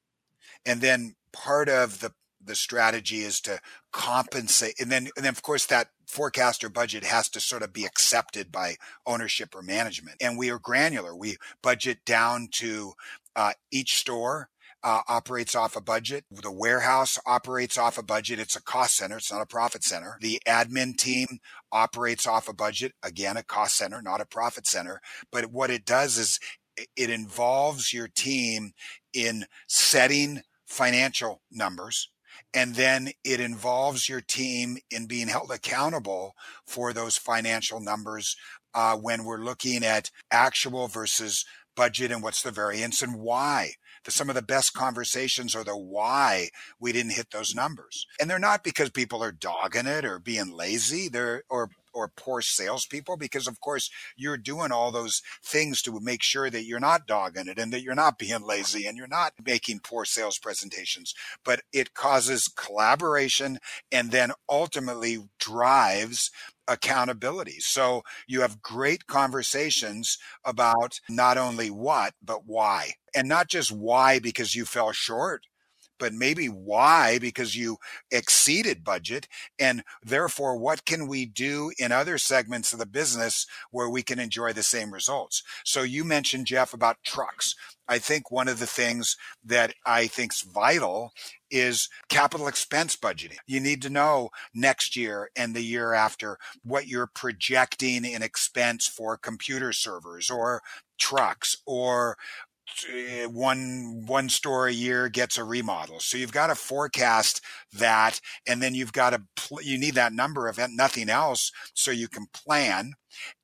[0.67, 2.13] And then part of the
[2.47, 3.59] the strategy is to
[3.93, 7.73] compensate and then and then of course that forecast or budget has to sort of
[7.73, 8.75] be accepted by
[9.07, 12.93] ownership or management and we are granular we budget down to
[13.35, 14.49] uh, each store
[14.85, 16.25] uh, operates off a budget.
[16.31, 18.39] The warehouse operates off a budget.
[18.39, 19.17] It's a cost center.
[19.17, 20.19] It's not a profit center.
[20.21, 21.39] The admin team
[21.73, 22.93] operates off a budget.
[23.03, 25.01] Again, a cost center, not a profit center.
[25.33, 26.39] But what it does is
[26.97, 28.73] it involves your team
[29.15, 32.11] in setting financial numbers.
[32.53, 36.35] And then it involves your team in being held accountable
[36.67, 38.37] for those financial numbers
[38.75, 43.73] uh, when we're looking at actual versus budget and what's the variance and why
[44.05, 48.07] the, some of the best conversations are the why we didn't hit those numbers.
[48.21, 51.09] And they're not because people are dogging it or being lazy.
[51.09, 56.23] They're, or, or poor salespeople because of course you're doing all those things to make
[56.23, 59.33] sure that you're not dogging it and that you're not being lazy and you're not
[59.45, 61.15] making poor sales presentations.
[61.45, 63.59] But it causes collaboration
[63.91, 66.31] and then ultimately drives
[66.67, 67.57] accountability.
[67.61, 72.93] So you have great conversations about not only what, but why.
[73.15, 75.43] And not just why because you fell short,
[75.99, 77.19] but maybe why?
[77.19, 77.79] Because you
[78.11, 79.29] exceeded budget
[79.59, 84.19] and therefore what can we do in other segments of the business where we can
[84.19, 85.43] enjoy the same results?
[85.65, 87.55] So you mentioned jeff about trucks.
[87.89, 91.13] I think one of the things that I think's vital
[91.51, 93.37] is capital expense budgeting.
[93.47, 98.87] You need to know next year and the year after what you're projecting in expense
[98.87, 100.63] for computer servers or
[100.99, 102.17] trucks or
[102.89, 106.01] Uh, one one store a year gets a remodel.
[106.01, 107.41] So you've got to forecast
[107.73, 111.91] that, and then you've got to pl- you need that number of nothing else so
[111.91, 112.95] you can plan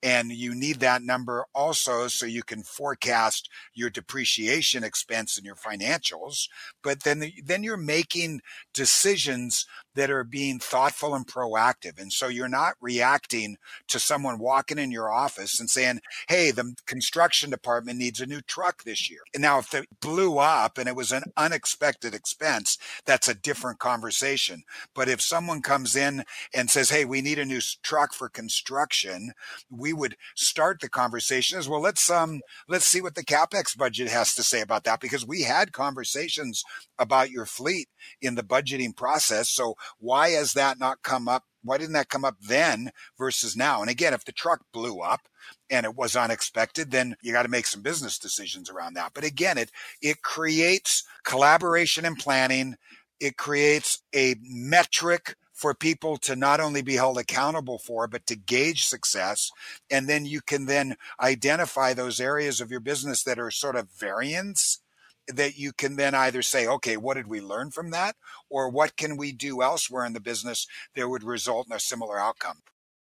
[0.03, 5.57] and you need that number also so you can forecast your depreciation expense and your
[5.57, 6.49] financials.
[6.83, 8.41] But then, the, then you're making
[8.73, 12.01] decisions that are being thoughtful and proactive.
[12.01, 13.57] And so you're not reacting
[13.89, 18.41] to someone walking in your office and saying, Hey, the construction department needs a new
[18.41, 19.21] truck this year.
[19.35, 23.79] And now if it blew up and it was an unexpected expense, that's a different
[23.79, 24.63] conversation.
[24.95, 29.33] But if someone comes in and says, Hey, we need a new truck for construction,
[29.71, 31.81] we would start the conversation as well.
[31.81, 35.43] Let's um let's see what the capex budget has to say about that because we
[35.43, 36.63] had conversations
[36.99, 37.89] about your fleet
[38.21, 39.51] in the budgeting process.
[39.51, 41.45] So why has that not come up?
[41.63, 43.81] Why didn't that come up then versus now?
[43.83, 45.29] And again, if the truck blew up
[45.69, 49.13] and it was unexpected, then you got to make some business decisions around that.
[49.15, 49.71] But again, it
[50.01, 52.77] it creates collaboration and planning.
[53.21, 58.35] It creates a metric for people to not only be held accountable for, but to
[58.35, 59.51] gauge success.
[59.91, 63.91] And then you can then identify those areas of your business that are sort of
[63.91, 64.81] variants
[65.29, 68.17] that you can then either say, okay, what did we learn from that?
[68.49, 72.19] Or what can we do elsewhere in the business that would result in a similar
[72.19, 72.63] outcome?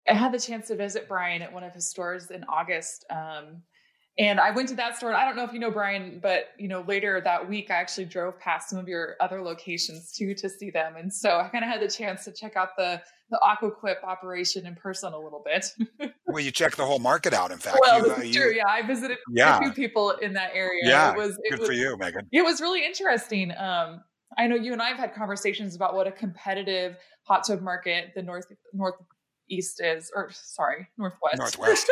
[0.07, 3.05] I had the chance to visit Brian at one of his stores in August.
[3.12, 3.62] Um,
[4.19, 5.13] and I went to that store.
[5.13, 8.05] I don't know if you know Brian, but you know, later that week I actually
[8.05, 10.97] drove past some of your other locations too to see them.
[10.97, 13.01] And so I kind of had the chance to check out the
[13.32, 16.12] the Aqua Quip operation in person a little bit.
[16.27, 17.51] well, you check the whole market out.
[17.51, 18.53] In fact, well, you, uh, you, true.
[18.53, 19.58] Yeah, I visited yeah.
[19.58, 20.82] a few people in that area.
[20.84, 22.27] Yeah, it was it good was, for you, Megan.
[22.32, 23.51] It was really interesting.
[23.55, 24.01] Um,
[24.38, 28.12] I know you and I have had conversations about what a competitive hot tub market
[28.15, 28.95] the north north
[29.49, 31.38] east is, or sorry, northwest.
[31.38, 31.89] Northwest.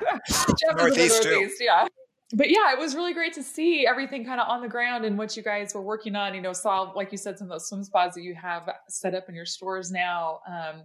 [0.76, 1.86] northeast, northeast, yeah.
[2.34, 5.16] But yeah, it was really great to see everything kind of on the ground and
[5.16, 6.34] what you guys were working on.
[6.34, 9.14] You know, saw like you said some of those swim spas that you have set
[9.14, 10.40] up in your stores now.
[10.46, 10.82] Um,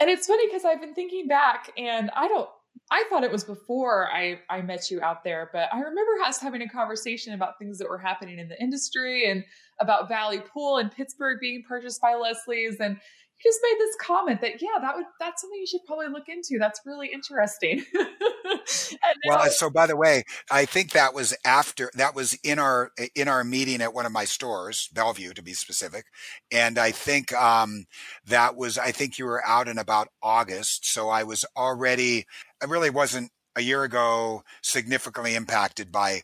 [0.00, 2.48] and it's funny because I've been thinking back, and I don't
[2.90, 6.38] I thought it was before I, I met you out there, but I remember us
[6.38, 9.44] having a conversation about things that were happening in the industry and
[9.80, 12.80] about Valley Pool and Pittsburgh being purchased by Leslie's.
[12.80, 12.98] And
[13.44, 16.28] you just made this comment that, yeah, that would, that's something you should probably look
[16.28, 16.58] into.
[16.58, 17.84] That's really interesting.
[19.26, 23.28] well, so by the way, I think that was after, that was in our, in
[23.28, 26.06] our meeting at one of my stores, Bellevue to be specific.
[26.50, 27.86] And I think, um,
[28.26, 30.86] that was, I think you were out in about August.
[30.86, 32.26] So I was already,
[32.62, 36.22] I really wasn't a year ago significantly impacted by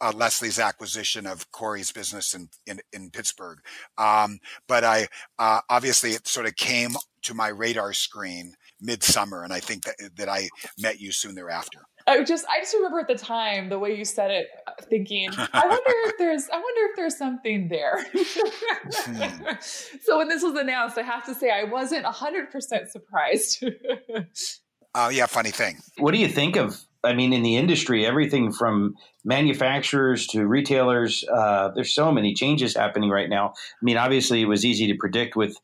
[0.00, 3.58] uh, Leslie's acquisition of Corey's business in in, in Pittsburgh.
[3.98, 5.08] Um, but I
[5.38, 9.96] uh, obviously it sort of came to my radar screen midsummer, and I think that
[10.16, 11.80] that I met you soon thereafter.
[12.06, 15.30] I just I just remember at the time the way you said it, uh, thinking,
[15.36, 18.04] I wonder if there's I wonder if there's something there.
[18.92, 19.54] hmm.
[20.02, 23.64] So when this was announced, I have to say I wasn't hundred percent surprised.
[24.92, 25.78] Oh uh, yeah, funny thing.
[25.98, 31.24] What do you think of I mean, in the industry, everything from manufacturers to retailers,
[31.32, 33.48] uh, there's so many changes happening right now.
[33.48, 35.56] I mean, obviously, it was easy to predict with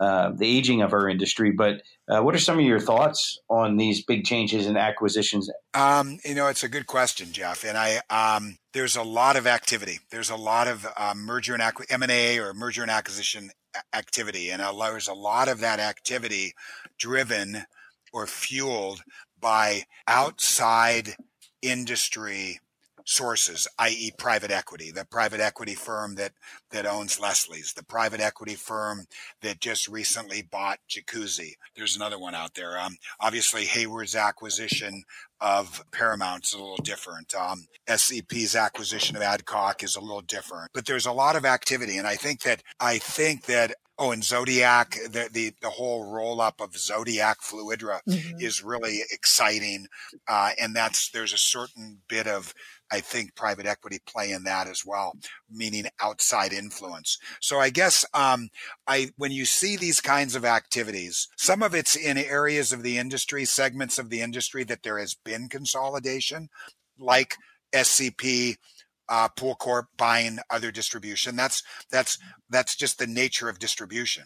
[0.00, 3.76] uh, the aging of our industry, but uh, what are some of your thoughts on
[3.76, 5.48] these big changes and acquisitions?
[5.74, 7.64] Um, you know, it's a good question, Jeff.
[7.64, 10.00] And I, um, there's a lot of activity.
[10.10, 13.50] There's a lot of uh, merger and acqu- M&A or merger and acquisition
[13.94, 14.50] activity.
[14.50, 16.54] And there's a lot of that activity
[16.98, 17.64] driven
[18.12, 19.02] or fueled
[19.42, 21.16] by outside
[21.60, 22.60] industry
[23.04, 24.12] sources, i.e.
[24.16, 26.32] private equity, the private equity firm that,
[26.70, 29.06] that owns Leslie's, the private equity firm
[29.42, 31.54] that just recently bought Jacuzzi.
[31.76, 32.78] There's another one out there.
[32.78, 35.02] Um, obviously Hayward's acquisition
[35.42, 37.34] of Paramount is a little different.
[37.34, 41.98] Um, SCP's acquisition of Adcock is a little different, but there's a lot of activity.
[41.98, 46.40] And I think that, I think that Oh, and Zodiac, the the, the whole roll
[46.40, 48.40] up of Zodiac Fluidra mm-hmm.
[48.40, 49.86] is really exciting,
[50.26, 52.54] uh, and that's there's a certain bit of
[52.92, 55.14] I think private equity play in that as well,
[55.50, 57.18] meaning outside influence.
[57.40, 58.50] So I guess um,
[58.86, 62.98] I when you see these kinds of activities, some of it's in areas of the
[62.98, 66.50] industry, segments of the industry that there has been consolidation,
[66.98, 67.36] like
[67.74, 68.56] SCP
[69.08, 71.34] uh, Pool Corp buying other distribution.
[71.34, 72.18] That's that's
[72.50, 74.24] that's just the nature of distribution.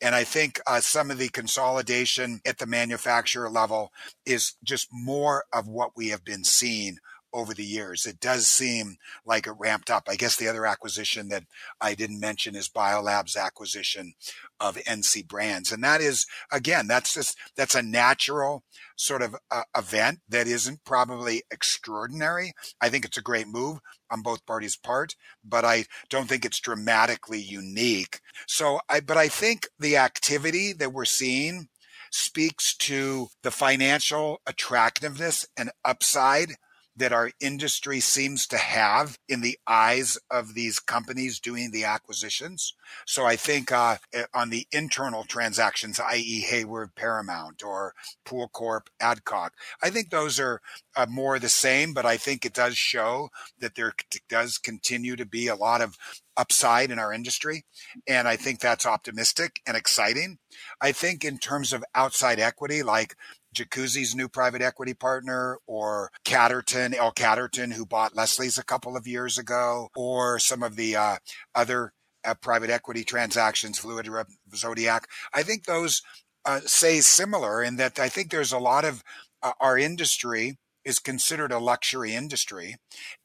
[0.00, 3.92] And I think uh, some of the consolidation at the manufacturer level
[4.26, 6.98] is just more of what we have been seeing
[7.32, 8.06] over the years.
[8.06, 10.08] It does seem like it ramped up.
[10.08, 11.44] I guess the other acquisition that
[11.80, 14.14] I didn't mention is Biolab's acquisition
[14.60, 15.72] of NC Brands.
[15.72, 18.64] And that is, again, that's just, that's a natural
[18.96, 22.52] sort of uh, event that isn't probably extraordinary.
[22.80, 23.78] I think it's a great move
[24.10, 25.14] on both parties' part,
[25.44, 28.20] but I don't think it's dramatically unique.
[28.46, 31.68] So I, but I think the activity that we're seeing
[32.10, 36.54] speaks to the financial attractiveness and upside
[36.98, 42.74] that our industry seems to have in the eyes of these companies doing the acquisitions.
[43.06, 48.90] So I think uh, eh, on the internal transactions, i.e., Hayward Paramount or Pool Corp
[49.00, 50.60] Adcock, I think those are
[50.96, 53.30] uh, more the same, but I think it does show
[53.60, 53.92] that there
[54.28, 55.96] does continue to be a lot of
[56.36, 57.64] upside in our industry.
[58.06, 60.38] And I think that's optimistic and exciting.
[60.80, 63.16] I think in terms of outside equity, like
[63.58, 67.12] Jacuzzi's new private equity partner, or Catterton, L.
[67.12, 71.16] Catterton, who bought Leslie's a couple of years ago, or some of the uh,
[71.54, 71.92] other
[72.24, 74.08] uh, private equity transactions, Fluid
[74.54, 75.06] Zodiac.
[75.34, 76.02] I think those
[76.44, 79.02] uh, say similar in that I think there's a lot of
[79.42, 82.76] uh, our industry is considered a luxury industry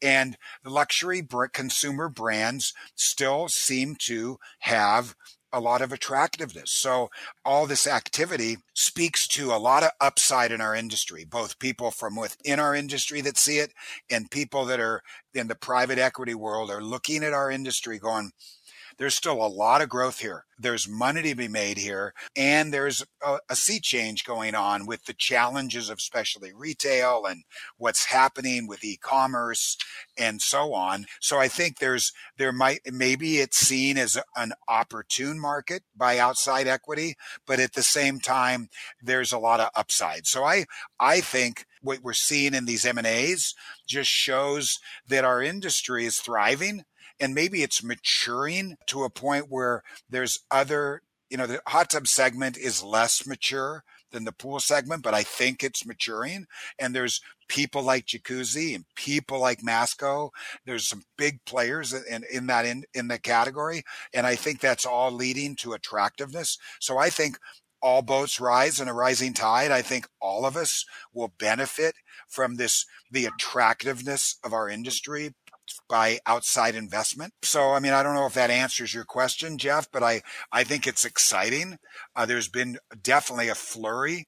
[0.02, 5.16] and the luxury br- consumer brands still seem to have
[5.54, 6.72] a lot of attractiveness.
[6.72, 7.10] So
[7.46, 12.16] all this activity speaks to a lot of upside in our industry, both people from
[12.16, 13.72] within our industry that see it
[14.10, 15.02] and people that are
[15.34, 18.32] in the private equity world are looking at our industry going,
[18.98, 20.46] there's still a lot of growth here.
[20.58, 22.14] There's money to be made here.
[22.36, 27.44] And there's a, a sea change going on with the challenges of specialty retail and
[27.78, 29.78] what's happening with e-commerce
[30.18, 31.06] and so on.
[31.20, 36.68] So I think there's, there might, maybe it's seen as an opportune market by outside
[36.68, 37.16] equity,
[37.48, 38.70] but at the same time,
[39.02, 40.28] there's a lot of upside.
[40.28, 40.66] So I,
[41.00, 43.54] I think what we're seeing in these M&As
[43.88, 46.84] just shows that our industry is thriving
[47.20, 51.02] and maybe it's maturing to a point where there's other
[51.34, 55.24] you know, the hot tub segment is less mature than the pool segment, but I
[55.24, 56.46] think it's maturing.
[56.78, 60.30] And there's people like Jacuzzi and people like Masco.
[60.68, 63.82] There's some big players in, in that in, in the category.
[64.14, 66.60] And I think that's all leading to attractiveness.
[66.80, 67.40] So I think
[67.82, 69.72] all boats rise in a rising tide.
[69.72, 71.96] I think all of us will benefit
[72.28, 75.34] from this, the attractiveness of our industry
[75.90, 77.34] by outside investment.
[77.44, 80.22] So, I mean, I don't know if that answers your question, Jeff, but I,
[80.52, 81.78] I think it's exciting.
[82.16, 84.28] Uh, there's been definitely a flurry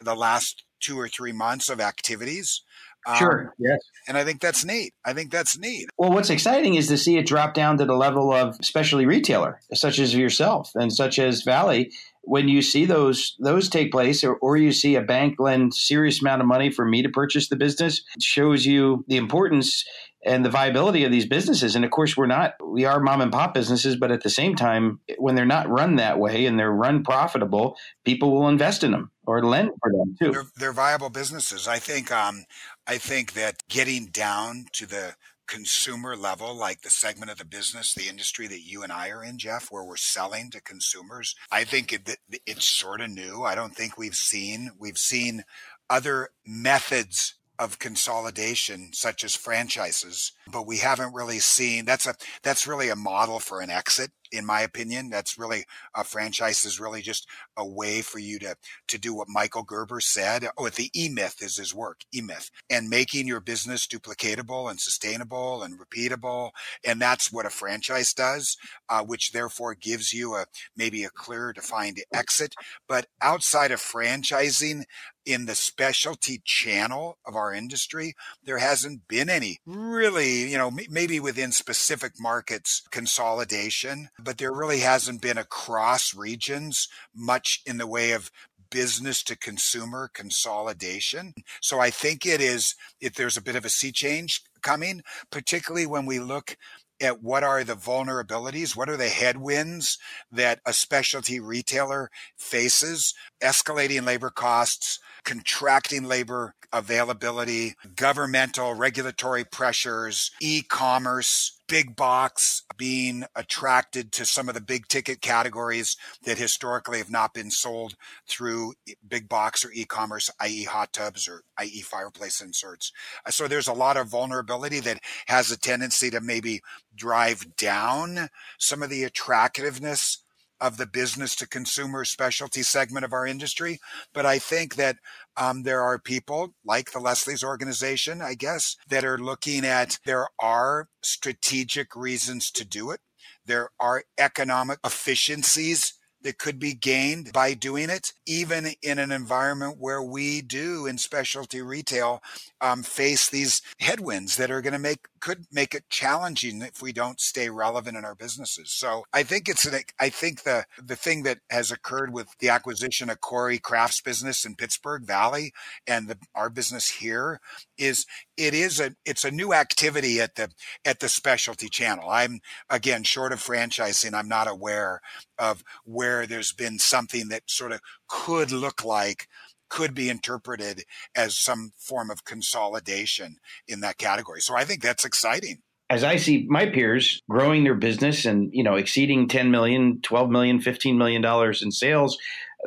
[0.00, 2.62] the last two or three months of activities.
[3.06, 3.54] Um, sure.
[3.58, 3.78] Yes.
[4.08, 4.92] And I think that's neat.
[5.04, 5.88] I think that's neat.
[5.96, 9.60] Well, what's exciting is to see it drop down to the level of specialty retailer,
[9.72, 11.92] such as yourself and such as Valley.
[12.26, 16.20] When you see those those take place, or, or you see a bank lend serious
[16.20, 19.84] amount of money for me to purchase the business, shows you the importance
[20.24, 21.76] and the viability of these businesses.
[21.76, 24.56] And of course, we're not, we are mom and pop businesses, but at the same
[24.56, 28.90] time, when they're not run that way and they're run profitable, people will invest in
[28.90, 30.32] them or lend for them too.
[30.32, 31.68] They're, they're viable businesses.
[31.68, 32.44] I think, um,
[32.88, 35.14] I think that getting down to the
[35.46, 39.24] consumer level, like the segment of the business, the industry that you and I are
[39.24, 43.42] in, Jeff, where we're selling to consumers, I think it, it's sort of new.
[43.42, 45.44] I don't think we've seen, we've seen
[45.88, 52.66] other methods of consolidation such as franchises but we haven't really seen that's a that's
[52.66, 55.64] really a model for an exit in my opinion that's really
[55.94, 58.56] a franchise is really just a way for you to
[58.88, 63.26] to do what michael gerber said oh the e-myth is his work e-myth and making
[63.26, 66.50] your business duplicatable and sustainable and repeatable
[66.84, 68.56] and that's what a franchise does
[68.88, 70.46] uh, which therefore gives you a
[70.76, 72.54] maybe a clear defined exit.
[72.88, 74.84] But outside of franchising
[75.24, 78.14] in the specialty channel of our industry,
[78.44, 84.80] there hasn't been any really, you know, maybe within specific markets consolidation, but there really
[84.80, 88.30] hasn't been across regions much in the way of
[88.70, 91.34] business to consumer consolidation.
[91.60, 95.86] So I think it is, if there's a bit of a sea change coming, particularly
[95.86, 96.56] when we look
[97.00, 99.98] at what are the vulnerabilities, what are the headwinds
[100.32, 111.60] that a specialty retailer faces, escalating labor costs, contracting labor availability, governmental regulatory pressures, e-commerce,
[111.68, 117.34] big box being attracted to some of the big ticket categories that historically have not
[117.34, 117.94] been sold
[118.28, 118.74] through
[119.06, 120.64] big box or e-commerce, i.e.
[120.64, 121.80] hot tubs or i.e.
[121.80, 122.92] fireplace inserts.
[123.24, 126.60] Uh, so there's a lot of vulnerability that has a tendency to maybe
[126.94, 130.22] drive down some of the attractiveness
[130.60, 133.78] of the business to consumer specialty segment of our industry.
[134.12, 134.96] But I think that
[135.36, 140.28] um, there are people like the Leslie's organization, I guess, that are looking at there
[140.40, 143.00] are strategic reasons to do it.
[143.44, 149.76] There are economic efficiencies that could be gained by doing it, even in an environment
[149.78, 152.20] where we do in specialty retail
[152.60, 156.92] um, face these headwinds that are going to make could make it challenging if we
[156.92, 158.72] don't stay relevant in our businesses.
[158.72, 162.48] So I think it's an, I think the the thing that has occurred with the
[162.48, 165.52] acquisition of Corey Crafts business in Pittsburgh Valley
[165.86, 167.40] and the, our business here
[167.76, 170.50] is it is a it's a new activity at the
[170.84, 172.08] at the specialty channel.
[172.08, 172.40] I'm
[172.70, 174.14] again short of franchising.
[174.14, 175.00] I'm not aware
[175.38, 179.28] of where there's been something that sort of could look like
[179.68, 183.36] could be interpreted as some form of consolidation
[183.66, 184.40] in that category.
[184.40, 185.62] So I think that's exciting.
[185.88, 190.30] As I see my peers growing their business and, you know, exceeding 10 million, 12
[190.30, 192.18] million, 15 million dollars in sales,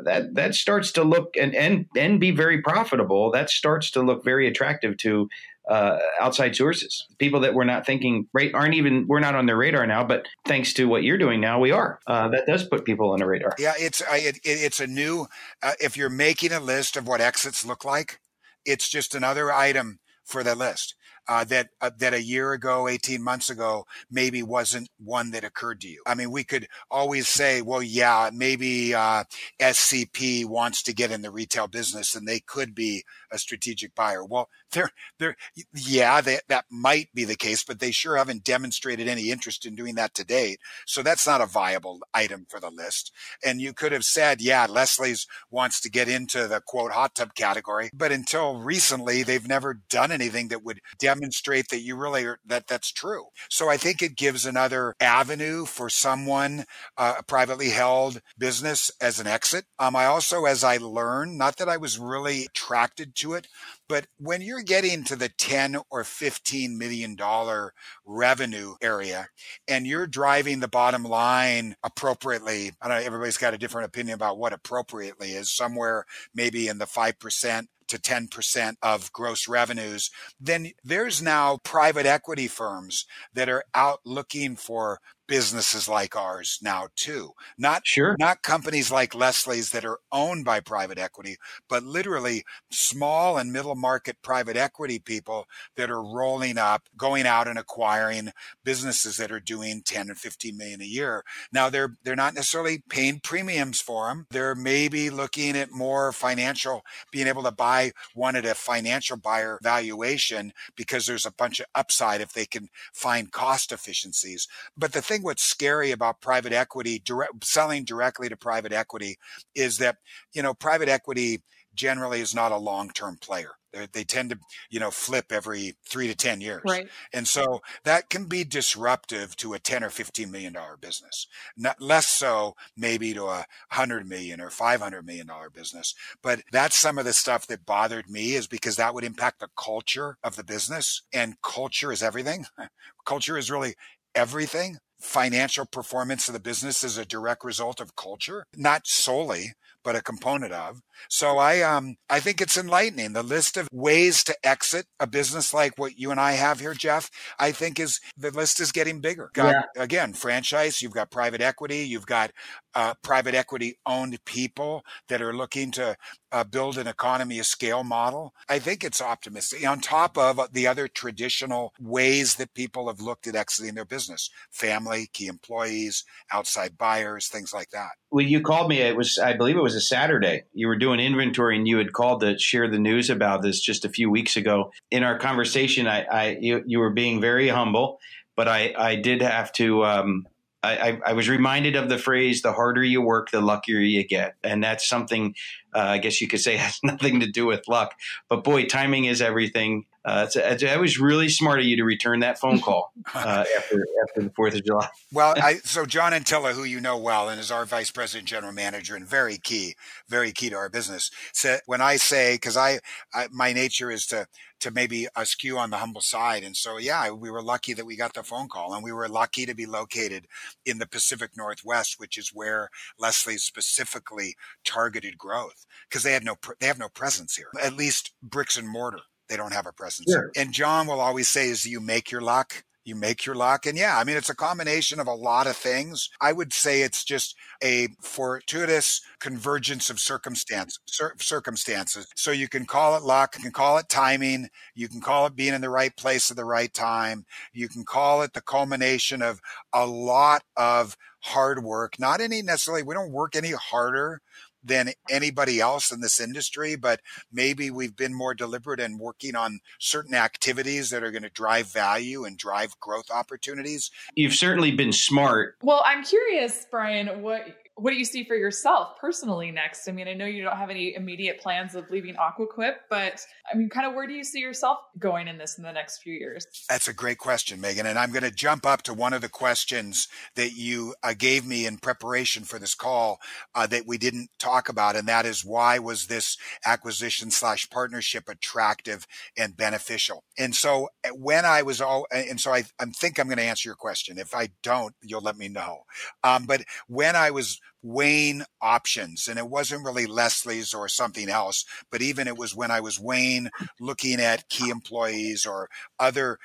[0.05, 3.31] that that starts to look and and and be very profitable.
[3.31, 5.27] That starts to look very attractive to
[5.69, 9.57] uh, outside sources, people that we're not thinking right aren't even we're not on their
[9.57, 10.03] radar now.
[10.03, 11.99] But thanks to what you're doing now, we are.
[12.07, 13.53] Uh, that does put people on the radar.
[13.57, 15.27] Yeah, it's I, it, it's a new.
[15.61, 18.19] Uh, if you're making a list of what exits look like,
[18.65, 20.95] it's just another item for the list
[21.29, 25.79] uh, that uh, that a year ago, 18 months ago, maybe wasn't one that occurred
[25.81, 26.01] to you.
[26.07, 29.25] I mean, we could always say, well, yeah, maybe uh,
[29.61, 34.25] SCP wants to get in the retail business and they could be a strategic buyer.
[34.25, 35.35] Well, they're, they're,
[35.75, 39.75] yeah, they, that might be the case, but they sure haven't demonstrated any interest in
[39.75, 40.59] doing that to date.
[40.87, 43.11] So that's not a viable item for the list.
[43.45, 47.35] And you could have said, yeah, Leslie's wants to get into the quote hot tub
[47.35, 52.39] category, but until recently, they've never done anything that would demonstrate that you really are,
[52.45, 53.25] that that's true.
[53.49, 56.65] So I think it gives another avenue for someone,
[56.97, 59.65] uh, a privately held business as an exit.
[59.77, 63.47] Um, I also, as I learned, not that I was really attracted to it.
[63.87, 67.73] But when you're getting to the 10 or 15 million dollar
[68.05, 69.29] revenue area
[69.67, 74.13] and you're driving the bottom line appropriately, I don't know, everybody's got a different opinion
[74.13, 76.05] about what appropriately is, somewhere
[76.35, 80.09] maybe in the 5% to 10% of gross revenues,
[80.39, 84.99] then there's now private equity firms that are out looking for
[85.29, 87.31] businesses like ours now too.
[87.57, 88.15] Not sure.
[88.19, 91.37] not companies like Leslie's that are owned by private equity,
[91.69, 95.45] but literally small and middle market private equity people
[95.77, 98.31] that are rolling up, going out and acquiring
[98.65, 101.23] businesses that are doing 10 and 15 million a year.
[101.53, 104.25] Now they're they're not necessarily paying premiums for them.
[104.31, 109.59] They're maybe looking at more financial being able to buy one at a financial buyer
[109.61, 114.47] valuation because there's a bunch of upside if they can find cost efficiencies.
[114.75, 119.17] But the thing think what's scary about private equity, direct, selling directly to private equity,
[119.55, 119.97] is that
[120.33, 121.41] you know private equity
[121.75, 123.51] generally is not a long-term player.
[123.71, 124.39] They're, they tend to,
[124.71, 126.63] you know, flip every three to 10 years.
[126.67, 126.89] Right.
[127.13, 131.27] And so that can be disruptive to a 10 or 15 million dollar business.
[131.55, 135.93] Not less so maybe to a hundred million or 500 million dollar business.
[136.23, 139.49] But that's some of the stuff that bothered me is because that would impact the
[139.55, 142.45] culture of the business and culture is everything.
[143.05, 143.75] culture is really
[144.15, 149.95] everything financial performance of the business is a direct result of culture, not solely, but
[149.95, 150.81] a component of.
[151.09, 153.13] So I um I think it's enlightening.
[153.13, 156.73] The list of ways to exit a business like what you and I have here,
[156.73, 159.29] Jeff, I think is the list is getting bigger.
[159.33, 159.83] Got yeah.
[159.83, 162.31] again, franchise, you've got private equity, you've got
[162.75, 165.95] uh, private equity owned people that are looking to
[166.31, 168.33] uh, build an economy of scale model.
[168.47, 173.27] I think it's optimistic on top of the other traditional ways that people have looked
[173.27, 177.91] at exiting their business, family, key employees, outside buyers, things like that.
[178.11, 178.79] Well, you called me.
[178.79, 180.43] It was, I believe it was a Saturday.
[180.53, 183.85] You were doing inventory and you had called to share the news about this just
[183.85, 184.71] a few weeks ago.
[184.91, 187.99] In our conversation, I, I you, you were being very humble,
[188.35, 189.85] but I, I did have to.
[189.85, 190.27] Um,
[190.61, 194.35] I, I, was reminded of the phrase, the harder you work, the luckier you get.
[194.43, 195.35] And that's something,
[195.73, 197.93] uh, I guess you could say has nothing to do with luck.
[198.27, 199.85] But boy, timing is everything.
[200.05, 204.21] Uh, it was really smart of you to return that phone call uh, after after
[204.21, 204.87] the Fourth of July.
[205.11, 208.53] well, I, so John Antilla, who you know well and is our vice president, general
[208.53, 209.75] manager, and very key,
[210.07, 211.11] very key to our business.
[211.33, 212.79] Said when I say because I,
[213.13, 214.27] I my nature is to
[214.59, 216.43] to maybe askew on the humble side.
[216.43, 219.07] And so, yeah, we were lucky that we got the phone call and we were
[219.07, 220.27] lucky to be located
[220.65, 224.35] in the Pacific Northwest, which is where Leslie specifically
[224.65, 228.67] targeted growth because they had no, they have no presence here, at least bricks and
[228.67, 230.11] mortar they don't have a presence.
[230.11, 230.31] Sure.
[230.35, 233.65] And John will always say is you make your luck you make your luck.
[233.65, 236.09] And yeah, I mean, it's a combination of a lot of things.
[236.19, 242.07] I would say it's just a fortuitous convergence of circumstance, cir- circumstances.
[242.15, 245.35] So you can call it luck, you can call it timing, you can call it
[245.35, 249.21] being in the right place at the right time, you can call it the culmination
[249.21, 249.39] of
[249.71, 251.99] a lot of hard work.
[251.99, 254.21] Not any necessarily, we don't work any harder
[254.63, 256.99] than anybody else in this industry, but
[257.31, 261.67] maybe we've been more deliberate in working on certain activities that are going to drive
[261.67, 263.91] value and drive growth opportunities.
[264.15, 265.55] You've certainly been smart.
[265.61, 267.47] Well, I'm curious, Brian, what
[267.81, 269.87] what do you see for yourself personally next?
[269.87, 273.25] I mean, I know you don't have any immediate plans of leaving Aqua Quip, but
[273.51, 275.99] I mean, kind of where do you see yourself going in this in the next
[276.01, 276.45] few years?
[276.69, 277.85] That's a great question, Megan.
[277.85, 281.45] And I'm going to jump up to one of the questions that you uh, gave
[281.45, 283.19] me in preparation for this call
[283.55, 284.95] uh, that we didn't talk about.
[284.95, 289.07] And that is why was this acquisition slash partnership attractive
[289.37, 290.23] and beneficial?
[290.37, 293.43] And so uh, when I was all, and so I, I think I'm going to
[293.43, 294.17] answer your question.
[294.17, 295.83] If I don't, you'll let me know.
[296.23, 299.27] Um, but when I was weighing options.
[299.27, 302.99] And it wasn't really Leslie's or something else, but even it was when I was
[302.99, 303.49] weighing
[303.79, 306.37] looking at key employees or other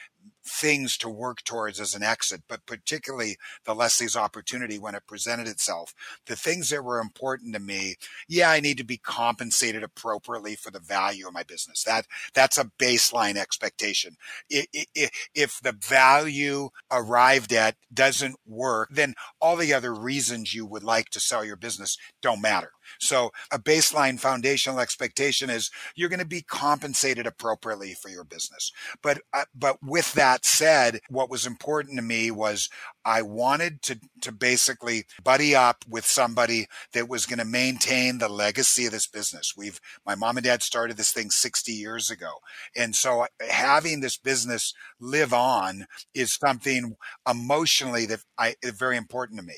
[0.46, 5.48] things to work towards as an exit, but particularly the Leslie's opportunity when it presented
[5.48, 5.94] itself.
[6.26, 7.96] The things that were important to me,
[8.28, 11.82] yeah, I need to be compensated appropriately for the value of my business.
[11.84, 14.16] That that's a baseline expectation.
[14.50, 21.08] If the value arrived at doesn't work, then all the other reasons you would like
[21.10, 22.70] to sell your business don't matter.
[23.00, 28.72] So a baseline foundational expectation is you're going to be compensated appropriately for your business.
[29.02, 32.68] But, uh, but with that said, what was important to me was
[33.04, 38.28] I wanted to, to basically buddy up with somebody that was going to maintain the
[38.28, 39.54] legacy of this business.
[39.56, 42.30] We've, my mom and dad started this thing 60 years ago.
[42.76, 46.96] And so uh, having this business live on is something
[47.28, 49.56] emotionally that I, is very important to me.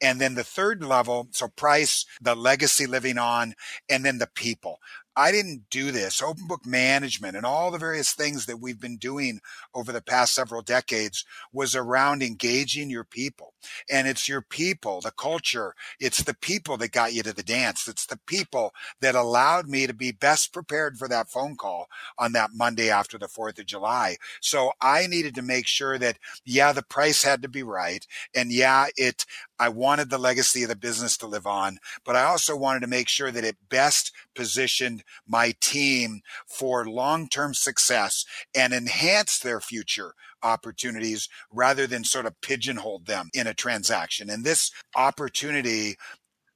[0.00, 3.54] And then the third level, so price, the legacy living on,
[3.88, 4.78] and then the people.
[5.18, 6.22] I didn't do this.
[6.22, 9.40] Open book management and all the various things that we've been doing
[9.74, 13.52] over the past several decades was around engaging your people.
[13.90, 15.74] And it's your people, the culture.
[15.98, 17.88] It's the people that got you to the dance.
[17.88, 22.30] It's the people that allowed me to be best prepared for that phone call on
[22.34, 24.18] that Monday after the 4th of July.
[24.40, 28.06] So I needed to make sure that, yeah, the price had to be right.
[28.36, 29.26] And yeah, it,
[29.58, 32.86] I wanted the legacy of the business to live on, but I also wanted to
[32.86, 40.14] make sure that it best positioned my team for long-term success and enhance their future
[40.42, 44.30] opportunities rather than sort of pigeonhole them in a transaction.
[44.30, 45.96] And this opportunity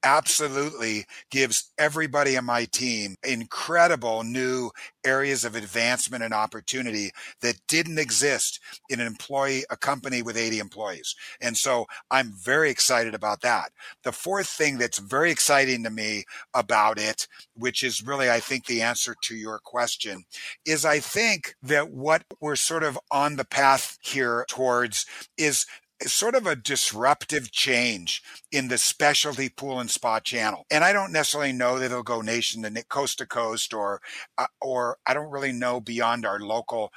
[0.04, 4.70] absolutely gives everybody on my team incredible new
[5.04, 10.58] areas of advancement and opportunity that didn't exist in an employee, a company with 80
[10.58, 11.14] employees.
[11.40, 13.72] And so I'm very excited about that.
[14.04, 16.24] The fourth thing that's very exciting to me
[16.54, 17.26] about it,
[17.56, 20.24] which is really, I think, the answer to your question,
[20.66, 25.66] is I think that what we're sort of on the path here towards is
[26.06, 30.66] sort of a disruptive change in the specialty pool and spa channel.
[30.70, 34.00] And I don't necessarily know that it'll go nation to coast to coast or,
[34.38, 36.92] uh, or I don't really know beyond our local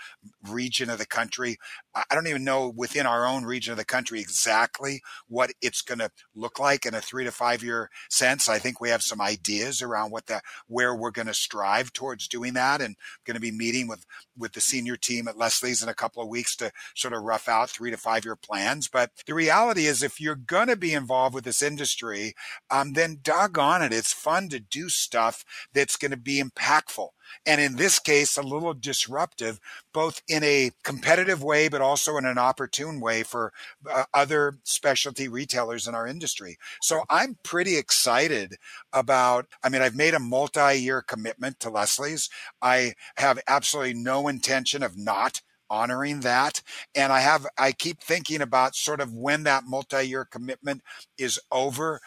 [0.49, 1.58] region of the country.
[1.96, 6.00] I don't even know within our own region of the country exactly what it's going
[6.00, 8.50] to look like in a three to five year sense.
[8.50, 12.28] I think we have some ideas around what that, where we're going to strive towards
[12.28, 14.06] doing that and going to be meeting with,
[14.38, 17.48] with the senior team at Leslie's in a couple of weeks to sort of rough
[17.48, 18.89] out three to five year plans.
[18.89, 22.34] But the reality is if you're going to be involved with this industry,
[22.70, 27.10] um, then doggone it, it's fun to do stuff that's going to be impactful
[27.45, 29.59] and in this case, a little disruptive,
[29.93, 33.53] both in a competitive way, but also in an opportune way for
[33.89, 36.57] uh, other specialty retailers in our industry.
[36.82, 38.55] So I'm pretty excited
[38.93, 42.30] about, I mean, I've made a multi year commitment to Leslie's.
[42.61, 46.61] I have absolutely no intention of not honoring that
[46.93, 50.84] and i have i keep thinking about sort of when that multi-year commitment
[51.17, 51.99] is over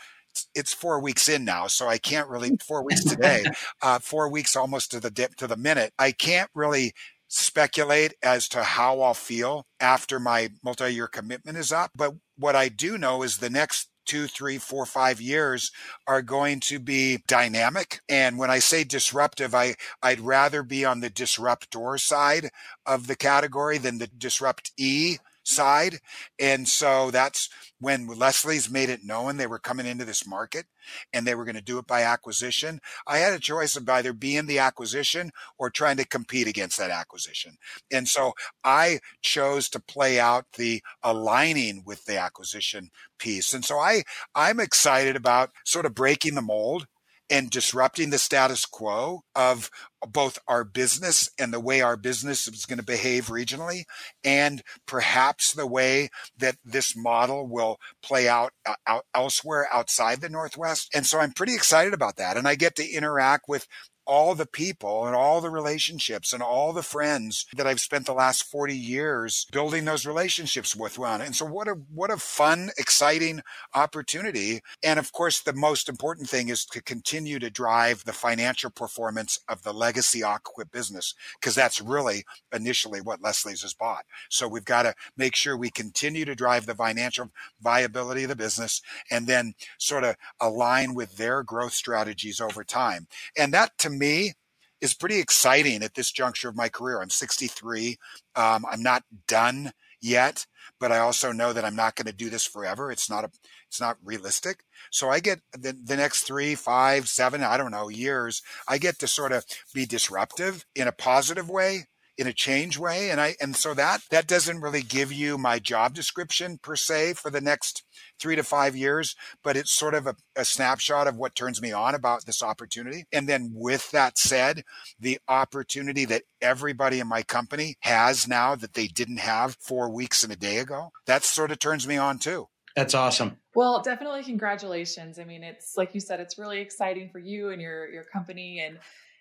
[0.54, 3.44] it's four weeks in now, so I can't really four weeks today,
[3.82, 5.92] uh, four weeks almost to the dip to the minute.
[5.98, 6.92] I can't really
[7.28, 11.90] speculate as to how I'll feel after my multi-year commitment is up.
[11.94, 15.70] But what I do know is the next two, three, four, five years
[16.06, 18.00] are going to be dynamic.
[18.08, 22.48] And when I say disruptive, I, I'd rather be on the disruptor side
[22.86, 25.18] of the category than the disrupt E
[25.48, 25.98] side.
[26.38, 27.48] And so that's
[27.80, 30.66] when Leslie's made it known they were coming into this market
[31.12, 32.80] and they were going to do it by acquisition.
[33.06, 36.90] I had a choice of either being the acquisition or trying to compete against that
[36.90, 37.56] acquisition.
[37.92, 38.32] And so
[38.64, 43.52] I chose to play out the aligning with the acquisition piece.
[43.52, 44.02] And so I,
[44.34, 46.86] I'm excited about sort of breaking the mold
[47.30, 49.70] and disrupting the status quo of
[50.06, 53.82] both our business and the way our business is going to behave regionally
[54.24, 60.28] and perhaps the way that this model will play out, uh, out elsewhere outside the
[60.28, 60.88] northwest.
[60.94, 63.66] And so i'm pretty excited about that and i get to interact with
[64.08, 68.14] all the people and all the relationships and all the friends that I've spent the
[68.14, 71.20] last 40 years building those relationships with one.
[71.20, 73.42] And so what a what a fun, exciting
[73.74, 74.62] opportunity.
[74.82, 79.38] And of course, the most important thing is to continue to drive the financial performance
[79.48, 84.06] of the legacy Aqua business, because that's really initially what Leslie's has bought.
[84.30, 87.30] So we've got to make sure we continue to drive the financial
[87.60, 88.80] viability of the business
[89.10, 93.06] and then sort of align with their growth strategies over time.
[93.36, 94.34] And that to me
[94.80, 97.00] is pretty exciting at this juncture of my career.
[97.00, 97.98] I'm 63.
[98.36, 100.46] Um, I'm not done yet,
[100.78, 102.90] but I also know that I'm not going to do this forever.
[102.92, 103.30] It's not a,
[103.66, 104.64] it's not realistic.
[104.90, 108.98] So I get the, the next three, five, seven, I don't know, years, I get
[109.00, 109.44] to sort of
[109.74, 111.86] be disruptive in a positive way
[112.18, 115.58] in a change way and i and so that that doesn't really give you my
[115.58, 117.84] job description per se for the next
[118.18, 119.14] three to five years
[119.44, 123.04] but it's sort of a, a snapshot of what turns me on about this opportunity
[123.12, 124.64] and then with that said
[124.98, 130.24] the opportunity that everybody in my company has now that they didn't have four weeks
[130.24, 132.48] and a day ago that sort of turns me on too
[132.78, 133.38] that's awesome.
[133.56, 135.18] Well, definitely congratulations.
[135.18, 138.60] I mean, it's like you said, it's really exciting for you and your your company
[138.60, 138.78] and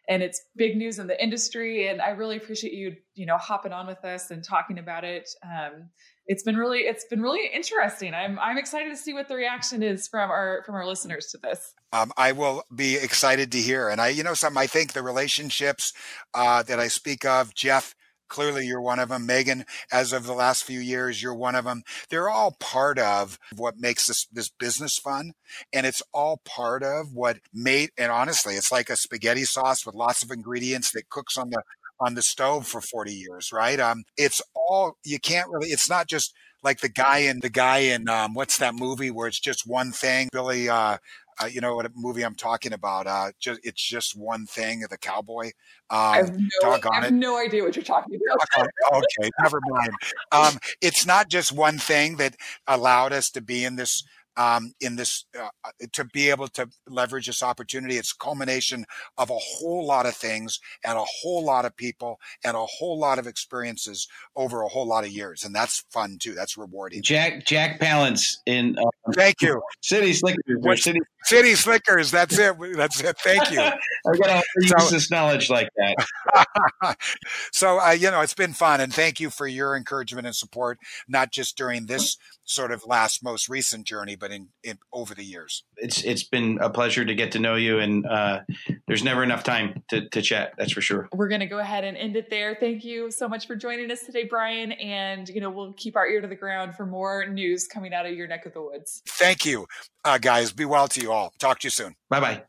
[0.07, 1.87] and it's big news in the industry.
[1.89, 5.29] And I really appreciate you, you know, hopping on with us and talking about it.
[5.43, 5.89] Um,
[6.27, 8.13] it's been really, it's been really interesting.
[8.13, 11.37] I'm, I'm excited to see what the reaction is from our, from our listeners to
[11.37, 11.73] this.
[11.93, 13.89] Um, I will be excited to hear.
[13.89, 15.93] And I, you know, some, I think the relationships
[16.33, 17.95] uh, that I speak of, Jeff
[18.27, 19.25] Clearly, you're one of them.
[19.25, 21.83] Megan, as of the last few years, you're one of them.
[22.09, 25.33] They're all part of what makes this, this business fun.
[25.71, 29.95] And it's all part of what made, and honestly, it's like a spaghetti sauce with
[29.95, 31.61] lots of ingredients that cooks on the,
[31.99, 33.79] on the stove for 40 years, right?
[33.79, 37.79] Um, it's all, you can't really, it's not just like the guy in, the guy
[37.79, 40.29] in, um, what's that movie where it's just one thing?
[40.31, 40.97] Billy, uh,
[41.41, 43.07] uh, you know what movie I'm talking about?
[43.07, 44.83] Uh, just it's just one thing.
[44.89, 45.45] The cowboy.
[45.89, 48.67] Um, I have, no, I have no, idea what you're talking about.
[48.93, 49.91] okay, never mind.
[50.31, 52.35] Um, it's not just one thing that
[52.67, 54.03] allowed us to be in this
[54.37, 55.49] um, in this uh,
[55.91, 57.95] to be able to leverage this opportunity.
[57.95, 58.85] It's culmination
[59.17, 62.97] of a whole lot of things and a whole lot of people and a whole
[62.97, 66.33] lot of experiences over a whole lot of years, and that's fun too.
[66.33, 67.01] That's rewarding.
[67.01, 70.83] Jack Jack Palance in uh, thank you City Slickers.
[70.83, 72.11] City City Slickers.
[72.11, 72.55] That's it.
[72.75, 73.17] That's it.
[73.19, 73.59] Thank you.
[73.61, 76.97] I got to use so, this knowledge like that.
[77.51, 80.77] so uh, you know, it's been fun, and thank you for your encouragement and support,
[81.07, 85.23] not just during this sort of last most recent journey, but in, in over the
[85.23, 85.63] years.
[85.77, 88.41] It's it's been a pleasure to get to know you, and uh,
[88.87, 90.53] there's never enough time to, to chat.
[90.57, 91.09] That's for sure.
[91.13, 92.55] We're going to go ahead and end it there.
[92.59, 94.71] Thank you so much for joining us today, Brian.
[94.73, 98.05] And you know we'll keep our ear to the ground for more news coming out
[98.05, 99.01] of your neck of the woods.
[99.07, 99.67] Thank you,
[100.05, 100.51] uh, guys.
[100.51, 101.33] Be well to you all.
[101.39, 101.95] Talk to you soon.
[102.09, 102.43] Bye bye.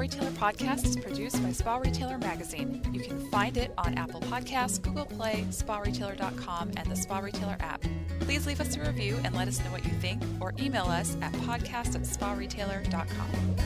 [0.00, 2.82] Retailer Podcast is produced by Spa Retailer Magazine.
[2.90, 7.84] You can find it on Apple Podcasts, Google Play, SpaRetailer.com, and the Spa Retailer app.
[8.20, 11.18] Please leave us a review and let us know what you think, or email us
[11.20, 13.56] at podcast at SpaRetailer.com.